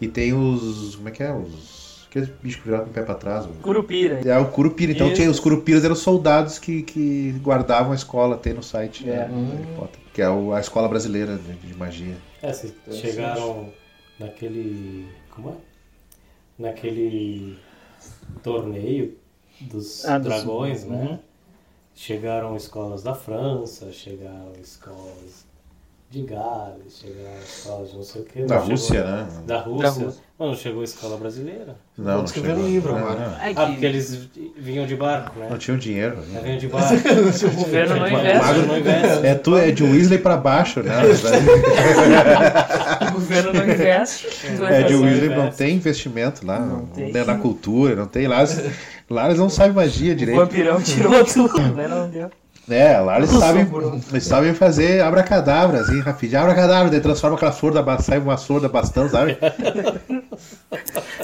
[0.00, 0.94] E tem os.
[0.96, 1.32] como é que é?
[1.32, 2.06] Os.
[2.10, 3.46] Aqueles bichos que viraram com o pé pra trás.
[3.46, 4.20] o- Curupira.
[4.28, 4.92] É o Curupira.
[4.92, 9.12] Então tinha, os Curupiras eram soldados que, que guardavam a escola, tem no site É.
[9.16, 10.00] né, do Harry Potter.
[10.12, 12.16] Que é o- a escola brasileira de, de magia.
[12.42, 13.72] É, se chegaram
[14.18, 15.08] naquele.
[15.30, 15.54] Como é?
[16.58, 17.58] Naquele
[18.42, 19.16] torneio
[19.60, 20.96] dos Ah, dos- dragões, né?
[21.12, 21.18] Uhum.
[21.94, 25.44] Chegaram escolas da França, chegaram escolas
[26.10, 28.42] de Gales, chegaram escolas de não sei o que.
[28.42, 29.28] Da Rússia, né?
[29.46, 29.82] Da Rússia.
[29.82, 30.22] Da Rússia.
[30.36, 31.76] Mas não chegou a escola brasileira.
[31.96, 32.64] Não, não escrever chegou.
[32.64, 33.36] um livro Não, agora.
[33.42, 35.46] É Ah, porque que eles vinham de barco, né?
[35.48, 36.16] Não tinham dinheiro.
[36.16, 36.40] É, né?
[36.42, 36.94] vinham de barco.
[37.46, 38.38] o governo não O investe.
[38.46, 39.26] mago não investe.
[39.26, 40.92] É, tu, é de Weasley pra baixo, né?
[43.08, 44.28] O governo não investe.
[44.58, 44.94] vai É, de.
[44.94, 46.58] Weasley não tem investimento lá.
[46.58, 47.12] Não tem.
[47.12, 48.26] Na cultura, não tem.
[48.26, 48.38] Lá,
[49.08, 50.38] lá eles não sabem magia O direito.
[50.38, 51.60] vampirão tirou tudo.
[51.74, 51.86] né?
[51.86, 52.30] Não deu.
[52.68, 53.66] É, lá eles sabem,
[54.10, 56.40] eles sabem fazer abracadabra, assim, rapidinho.
[56.40, 59.36] Abracadabra, daí transforma aquela flor da ba- sai uma flor da bastão, sabe?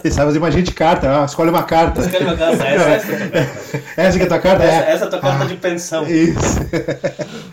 [0.02, 2.00] Eles sabem fazer magia de carta, ah, escolhe uma carta.
[2.00, 4.64] Escolhe uma carta, essa, essa, essa, Essa que é a tua carta?
[4.64, 4.92] essa, É.
[4.92, 6.06] essa é a tua carta de pensão.
[6.06, 6.60] Isso.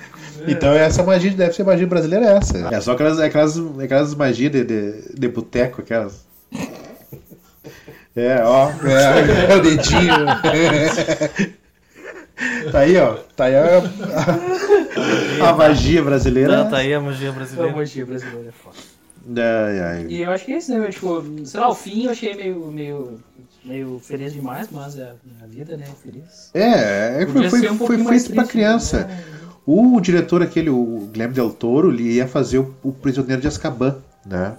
[0.45, 2.57] Então essa magia, deve ser magia brasileira é essa.
[2.69, 6.25] É só aquelas, aquelas, aquelas magias de, de, de boteco, aquelas.
[8.13, 8.69] É, ó.
[8.69, 10.25] É, o dedinho.
[12.73, 13.13] Tá aí, ó.
[13.35, 13.81] Tá aí a,
[15.45, 16.63] a, a magia brasileira.
[16.63, 17.71] Tá, tá aí a magia brasileira.
[17.71, 18.75] A magia brasileira é foda.
[19.39, 20.07] Ai, ai.
[20.09, 20.89] E eu acho que é isso, né?
[20.89, 23.19] Tipo, sei lá, o fim eu achei meio, meio,
[23.63, 25.85] meio feliz demais, mas é a vida, né?
[26.03, 26.49] Feliz.
[26.53, 29.05] É, é, foi, foi, um foi feito pra triste, criança.
[29.05, 29.23] né?
[29.65, 33.97] O diretor, aquele, o Guilherme Del Toro, ele ia fazer o, o Prisioneiro de Azkaban,
[34.25, 34.55] né?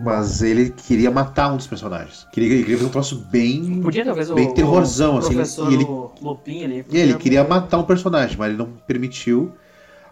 [0.00, 2.26] Mas ele queria matar um dos personagens.
[2.32, 3.80] Queria, ele queria fazer um troço bem.
[3.82, 5.34] Podia talvez o, bem terrorzão, o assim.
[5.34, 5.84] professor E ele,
[6.22, 6.86] Lupin ali.
[6.88, 9.52] e ele queria matar um personagem, mas ele não permitiu.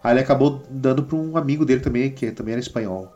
[0.02, 3.12] Aí ele acabou dando pra um amigo dele também, que também era espanhol.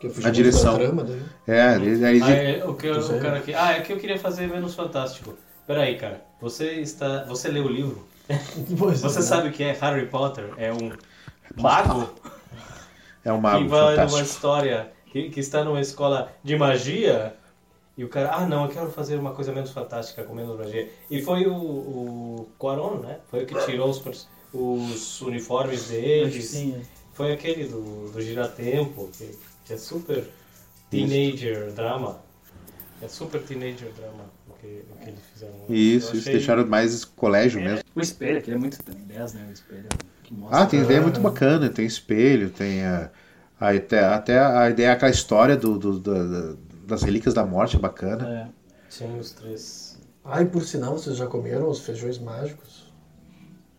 [0.00, 0.74] Que A direção.
[0.74, 1.22] Da trama daí.
[1.46, 3.52] É, ele, aí Ah, ele- é, o que eu, o cara aqui.
[3.54, 5.34] Ah, é que eu queria fazer menos fantástico.
[5.66, 6.22] Peraí, cara.
[6.40, 7.24] Você está.
[7.24, 8.06] Você leu o livro?
[8.78, 9.22] Pois Você é.
[9.22, 10.50] sabe que é Harry Potter?
[10.56, 10.92] É um
[11.56, 12.08] mago
[13.24, 14.22] é um que mago vai numa fantástico.
[14.22, 17.34] história que, que está numa escola de magia.
[17.96, 20.88] E o cara, ah não, eu quero fazer uma coisa menos fantástica com menos magia.
[21.10, 23.18] E foi o, o Quaron, né?
[23.30, 26.44] Foi o que tirou os, os uniformes que deles.
[26.46, 26.82] sim, é.
[27.14, 30.24] Foi aquele do, do Giratempo, que, que é super
[30.90, 32.20] teenager drama.
[33.02, 35.54] É super teenager drama o que, o que eles fizeram.
[35.68, 37.82] Isso, isso, achei- deixaram mais colégio mesmo.
[37.94, 39.46] O espelho, aquele é muito 10, né?
[39.48, 39.88] O espelho
[40.22, 40.62] que mostra.
[40.62, 43.10] Ah, tem ideia muito bacana, tem espelho, tem a, a-
[43.60, 46.54] até, até a ideia, aquela história do, do- da-
[46.86, 48.28] das relíquias da morte é bacana.
[48.28, 48.46] É.
[48.90, 49.98] Tinha os três.
[50.24, 52.88] Ah, e por sinal, vocês já comeram os feijões mágicos?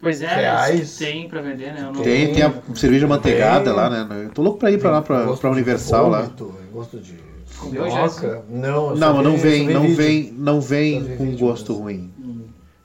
[0.02, 0.98] Pois é, Reais.
[0.98, 1.82] tem pra vender, né?
[1.82, 3.74] Eu não- Tem, tem a cerveja manteigada Tem.
[3.74, 4.24] lá, né?
[4.26, 6.22] Eu tô louco pra ir pra lá, pra, Gosto pra de Universal lá.
[6.22, 7.16] vômito, Gosto de
[7.58, 8.08] Comeu já.
[8.50, 12.14] Não, Não, não vem, não vem, não vem Só vi com vídeo gosto ruim.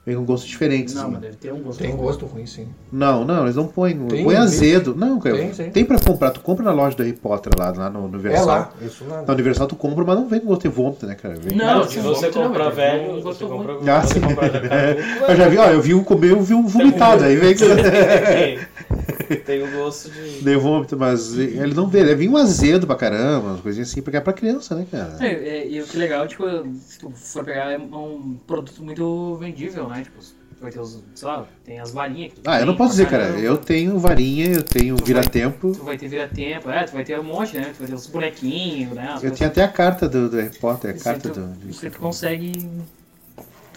[0.07, 1.13] Vem com gosto diferente, Não, assim.
[1.13, 1.79] mas deve ter um gosto.
[1.79, 2.69] Tem gosto ruim, sim.
[2.93, 3.97] Não, não, eles não põem.
[4.07, 4.43] Tem, põe tem.
[4.43, 4.95] azedo.
[4.95, 5.37] Não, cara.
[5.39, 6.31] Tem, Tem, pra comprar.
[6.31, 8.47] Tu compra na loja do Harry Potter lá, lá no É Universal.
[8.47, 9.23] lá, isso lá.
[9.23, 11.37] Na Universal tu compra, mas não vem com gosto de vômito, né, cara?
[11.37, 13.89] Vem Não, Não, se você comprar velho, tem você gosto compra, ruim.
[13.89, 14.21] Ah, sim.
[14.21, 17.25] caduco, Eu já vi, ó, eu vi um comer, eu vi um vomitado.
[17.25, 17.65] Aí vem que
[19.29, 20.43] tem, tem o gosto de.
[20.43, 22.01] Deu vômito, mas ele não vê.
[22.01, 25.17] Ele vinha um azedo pra caramba, umas coisinhas assim, porque é pra criança, né, cara?
[25.21, 26.45] É, é, e o que é legal, tipo,
[26.87, 29.94] se tu for pegar, é um produto muito vendível, né?
[30.03, 30.19] Tipo,
[30.61, 32.33] vai ter os, sei lá, tem as varinhas.
[32.33, 33.25] que tu Ah, eu tem não posso dizer, cara.
[33.27, 33.41] caramba.
[33.41, 35.73] Eu tenho varinha, eu tenho vira-tempo.
[35.73, 37.73] Tu vai ter vira-tempo, é, tu vai ter um monte, né?
[37.75, 39.03] Tu vai ter os bonequinhos, né?
[39.09, 41.41] as Eu coisas- tinha até a carta do, do Harry Potter, a Isso carta tu,
[41.41, 41.71] do.
[41.71, 42.53] isso tu consegue.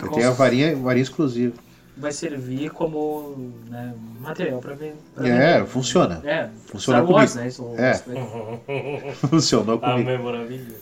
[0.01, 1.53] Eu tenho a varinha, varinha exclusiva.
[1.99, 3.91] Vai servir como né,
[4.21, 4.95] material pra ver.
[5.15, 5.65] pra É, vender.
[5.67, 6.21] funciona.
[6.23, 7.41] É, Funcionou Star Wars, comigo.
[7.43, 7.47] né?
[7.47, 7.91] Isso, É.
[9.11, 10.07] isso- Funcionou A comigo.
[10.09, 10.75] memorabilha.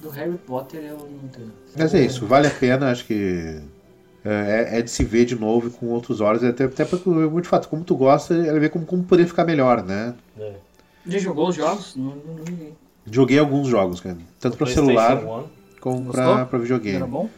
[0.00, 1.52] Do Harry Potter eu não tenho.
[1.76, 3.60] Mas é isso, vale a pena, acho que
[4.24, 7.46] é, é de se ver de novo e com outros olhos, até, até porque, muito
[7.48, 10.14] fato, como tu gosta, ela vê como, como poderia ficar melhor, né?
[10.38, 10.54] É.
[11.06, 11.94] Já jogou os jogos?
[11.94, 12.74] Não, não, não joguei.
[13.10, 15.46] Joguei alguns jogos, cara, tanto pra PlayStation celular One.
[15.78, 17.06] como pra, pra Era videogame.
[17.06, 17.28] bom?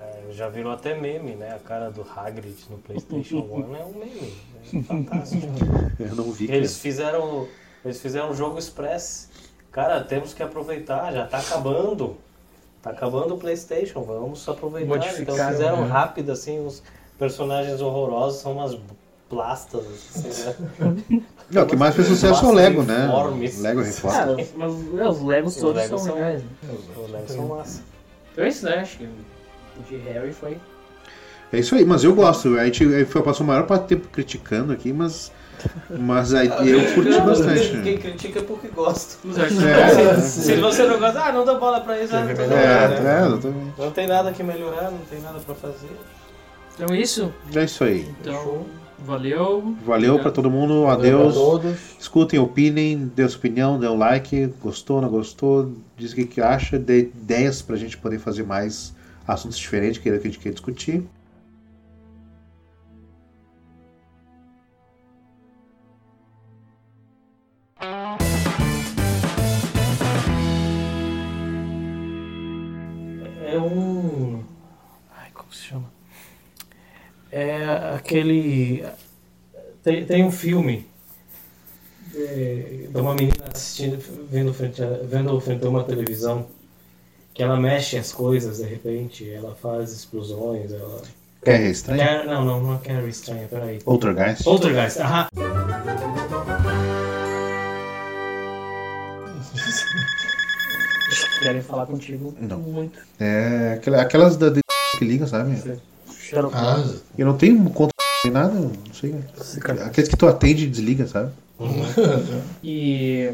[0.00, 1.56] É, já virou até meme, né?
[1.56, 4.32] A cara do Hagrid no PlayStation One é um meme.
[4.72, 5.46] É fantástico.
[5.98, 6.58] Eu não vi, cara.
[6.58, 7.48] Eles fizeram,
[7.84, 9.28] eles fizeram um jogo express.
[9.72, 12.16] Cara, temos que aproveitar, já tá acabando.
[12.82, 14.86] Tá acabando o PlayStation, vamos aproveitar.
[14.96, 15.88] Então Modificaram, fizeram né?
[15.88, 16.82] rápido assim, os
[17.18, 18.78] personagens horrorosos são umas
[19.28, 19.82] plastas,
[20.14, 21.22] assim, né?
[21.50, 23.08] Não, o que mais fez sucesso é o Lego, né?
[23.08, 23.90] O Lego Harry
[24.38, 26.42] Ah, os- mas é, os Legos Os todos Legos são são- legais.
[26.42, 26.48] né?
[26.96, 27.82] Os Legos são massa.
[28.32, 28.74] Então é isso, né?
[28.78, 30.56] Acho que o de Harry foi.
[31.52, 32.56] É isso aí, mas eu gosto.
[32.58, 35.32] A gente aí foi, passou o maior parte do tempo criticando aqui, mas,
[35.98, 37.72] mas aí eu curti bastante.
[37.74, 37.82] né?
[37.82, 39.16] Quem critica é porque gosta.
[39.22, 42.34] Que É, se, se você não gosta, ah, não dá bola pra isso, ah, não
[42.34, 42.94] tem É, nada.
[42.94, 43.72] é, exatamente.
[43.78, 45.90] Não tem nada que melhorar, não tem nada pra fazer.
[46.74, 47.32] Então é isso.
[47.54, 48.08] É isso aí.
[48.20, 48.64] Então,
[49.04, 49.74] valeu.
[49.84, 51.34] Valeu pra todo mundo, Valeu adeus.
[51.34, 51.76] pra todos.
[51.98, 56.40] Escutem, opinem, dê sua opinião, dê um like, gostou, não gostou, diz o que, que
[56.40, 58.94] acha, dê ideias pra gente poder fazer mais
[59.26, 61.02] assuntos diferentes que a gente quer discutir.
[75.48, 75.90] Como se chama?
[77.32, 78.84] É aquele.
[79.82, 80.86] Tem, tem um filme
[82.14, 83.98] é, de uma menina assistindo,
[84.30, 86.46] vendo frente, a, vendo frente a uma televisão,
[87.32, 91.02] que ela mexe as coisas de repente, ela faz explosões, ela.
[91.42, 92.00] Quer é estranho?
[92.02, 93.78] Car- Não, não, não é Carrie Estranha, peraí.
[93.82, 94.42] Poltergeist?
[94.44, 95.28] Poltergeist, aham.
[101.40, 102.58] Querem falar contigo Não.
[102.58, 102.98] muito.
[103.20, 104.60] É aquela- aquelas da de-
[104.98, 105.56] que ligam, sabe?
[106.18, 106.84] Sherlock Ah.
[107.16, 107.92] Eu não tenho conta
[108.24, 109.14] nem nada, não sei.
[109.86, 111.32] Aqueles que tu atende e desliga, sabe?
[112.62, 113.30] E.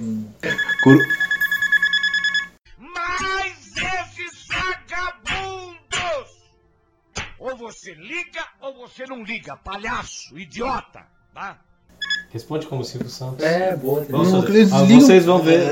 [0.83, 0.99] Cor-
[2.79, 5.95] Mas esse vagabundo
[8.79, 11.01] você não liga, palhaço, idiota,
[11.33, 11.59] tá?
[12.31, 13.45] Responde como Silvio Santos.
[13.45, 14.05] É, boa.
[14.11, 15.01] Vamos Não, eles Ah, desligam.
[15.07, 15.63] vocês vão ver.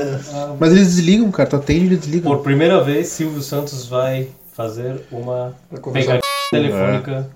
[0.59, 1.49] Mas eles desligam, cara.
[1.49, 2.31] Tu atende e eles desligam.
[2.35, 5.55] Por primeira vez, Silvio Santos vai fazer uma
[5.91, 7.29] pegadinha telefônica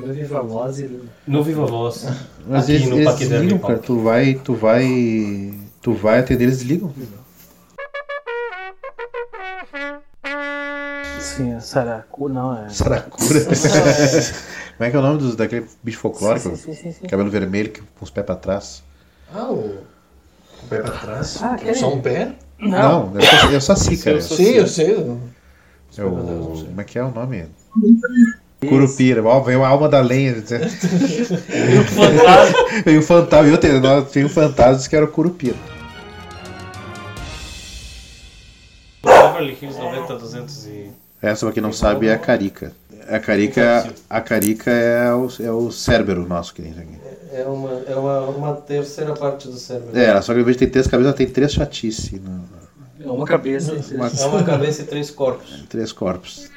[0.00, 1.00] No Viva Voz e...
[1.26, 2.06] no Viva Voz.
[2.46, 3.78] Mas aqui eles, no eles Paquiderme cara.
[3.78, 6.92] Tu vai, tu vai, tu vai atender, eles desligam.
[11.20, 12.68] Sim, é Saracu, não, é...
[12.68, 13.40] Saracura.
[14.76, 16.50] Como é que é o nome dos, daquele bicho folclórico?
[16.50, 17.06] Sim, sim, sim, sim.
[17.06, 18.82] Cabelo vermelho que- com os pés pra trás.
[19.34, 19.56] Ah, o.
[20.62, 21.42] O pé pra trás?
[21.42, 22.34] Ah, aquele- Só um pé?
[22.58, 24.20] Não, é o- é o Saci, cara.
[24.20, 24.96] Sim, eu sei.
[25.98, 27.46] É o, como é que é o nome?
[28.68, 29.22] Curupira.
[29.24, 30.34] Ó, veio a alma da lenha.
[30.42, 32.82] E o fantasma.
[32.84, 33.48] Veio o fantasma.
[33.50, 35.56] Eu tenho, nós tinha um fantasma que era o Curupira.
[39.02, 40.90] Beverly Hills 90200 e...
[41.20, 42.72] Essa, pra quem não sabe, é a Carica.
[43.08, 46.98] A Carica, a Carica é o, é o Cérbero nosso que tem aqui.
[47.32, 49.98] É uma, é uma, uma terceira parte do cérebro.
[49.98, 52.18] É, só que ao invés de ter três cabeças, ela tem três chatice.
[52.20, 52.57] no-
[53.08, 53.72] É uma cabeça.
[53.94, 55.64] Uma- É uma cabeça e três corpos.
[55.68, 56.48] Três corpos.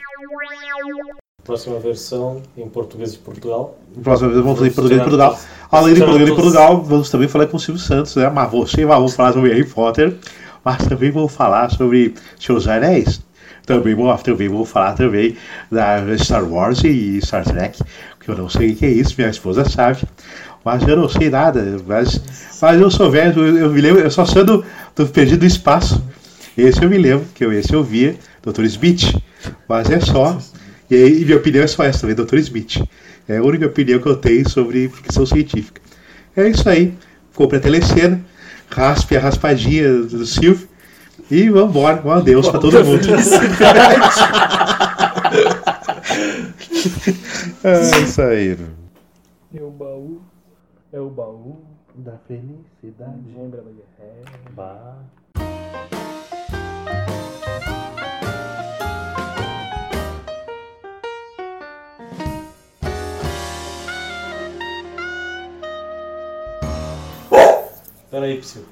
[1.44, 3.78] Próxima versão em português de Portugal.
[4.04, 5.04] Próxima vez vamos falar em português de.
[5.04, 5.40] Portugal.
[5.72, 6.36] Além de português de.
[6.36, 8.30] Portugal, vamos também falar com o Silvio Santos, né?
[8.30, 10.16] Mas você vai vamos falar sobre Harry Potter,
[10.64, 13.22] mas também vamos falar sobre seus anéis.
[13.66, 15.36] Também vou, também vou falar também
[15.72, 17.80] da Star Wars e Star Trek,
[18.20, 20.04] que eu não sei o que é isso, minha esposa sabe.
[20.64, 22.22] Mas eu não sei nada, mas,
[22.62, 24.64] mas eu sou velho, eu, eu me lembro, eu só sou do,
[24.96, 26.04] do Perdido do Espaço.
[26.58, 28.64] Esse eu me lembro, que eu, esse eu via, Dr.
[28.66, 29.14] Smith.
[29.68, 30.38] Mas é só.
[30.90, 32.38] E, aí, e minha opinião é só essa também, Dr.
[32.38, 32.82] Smith.
[33.28, 35.82] É a única opinião que eu tenho sobre ficção científica.
[36.36, 36.94] É isso aí.
[37.34, 38.20] Compre a telecena,
[38.70, 40.68] raspe a raspadinha do Silvio
[41.30, 42.02] e vambora.
[42.06, 43.08] Um adeus pra todo mundo.
[47.64, 48.58] é isso aí.
[49.56, 50.22] É o baú.
[50.92, 51.62] É o baú.
[51.96, 53.20] Da felicidade.
[53.36, 55.06] Lembra da guerra.
[68.12, 68.72] Peraí, Psyu.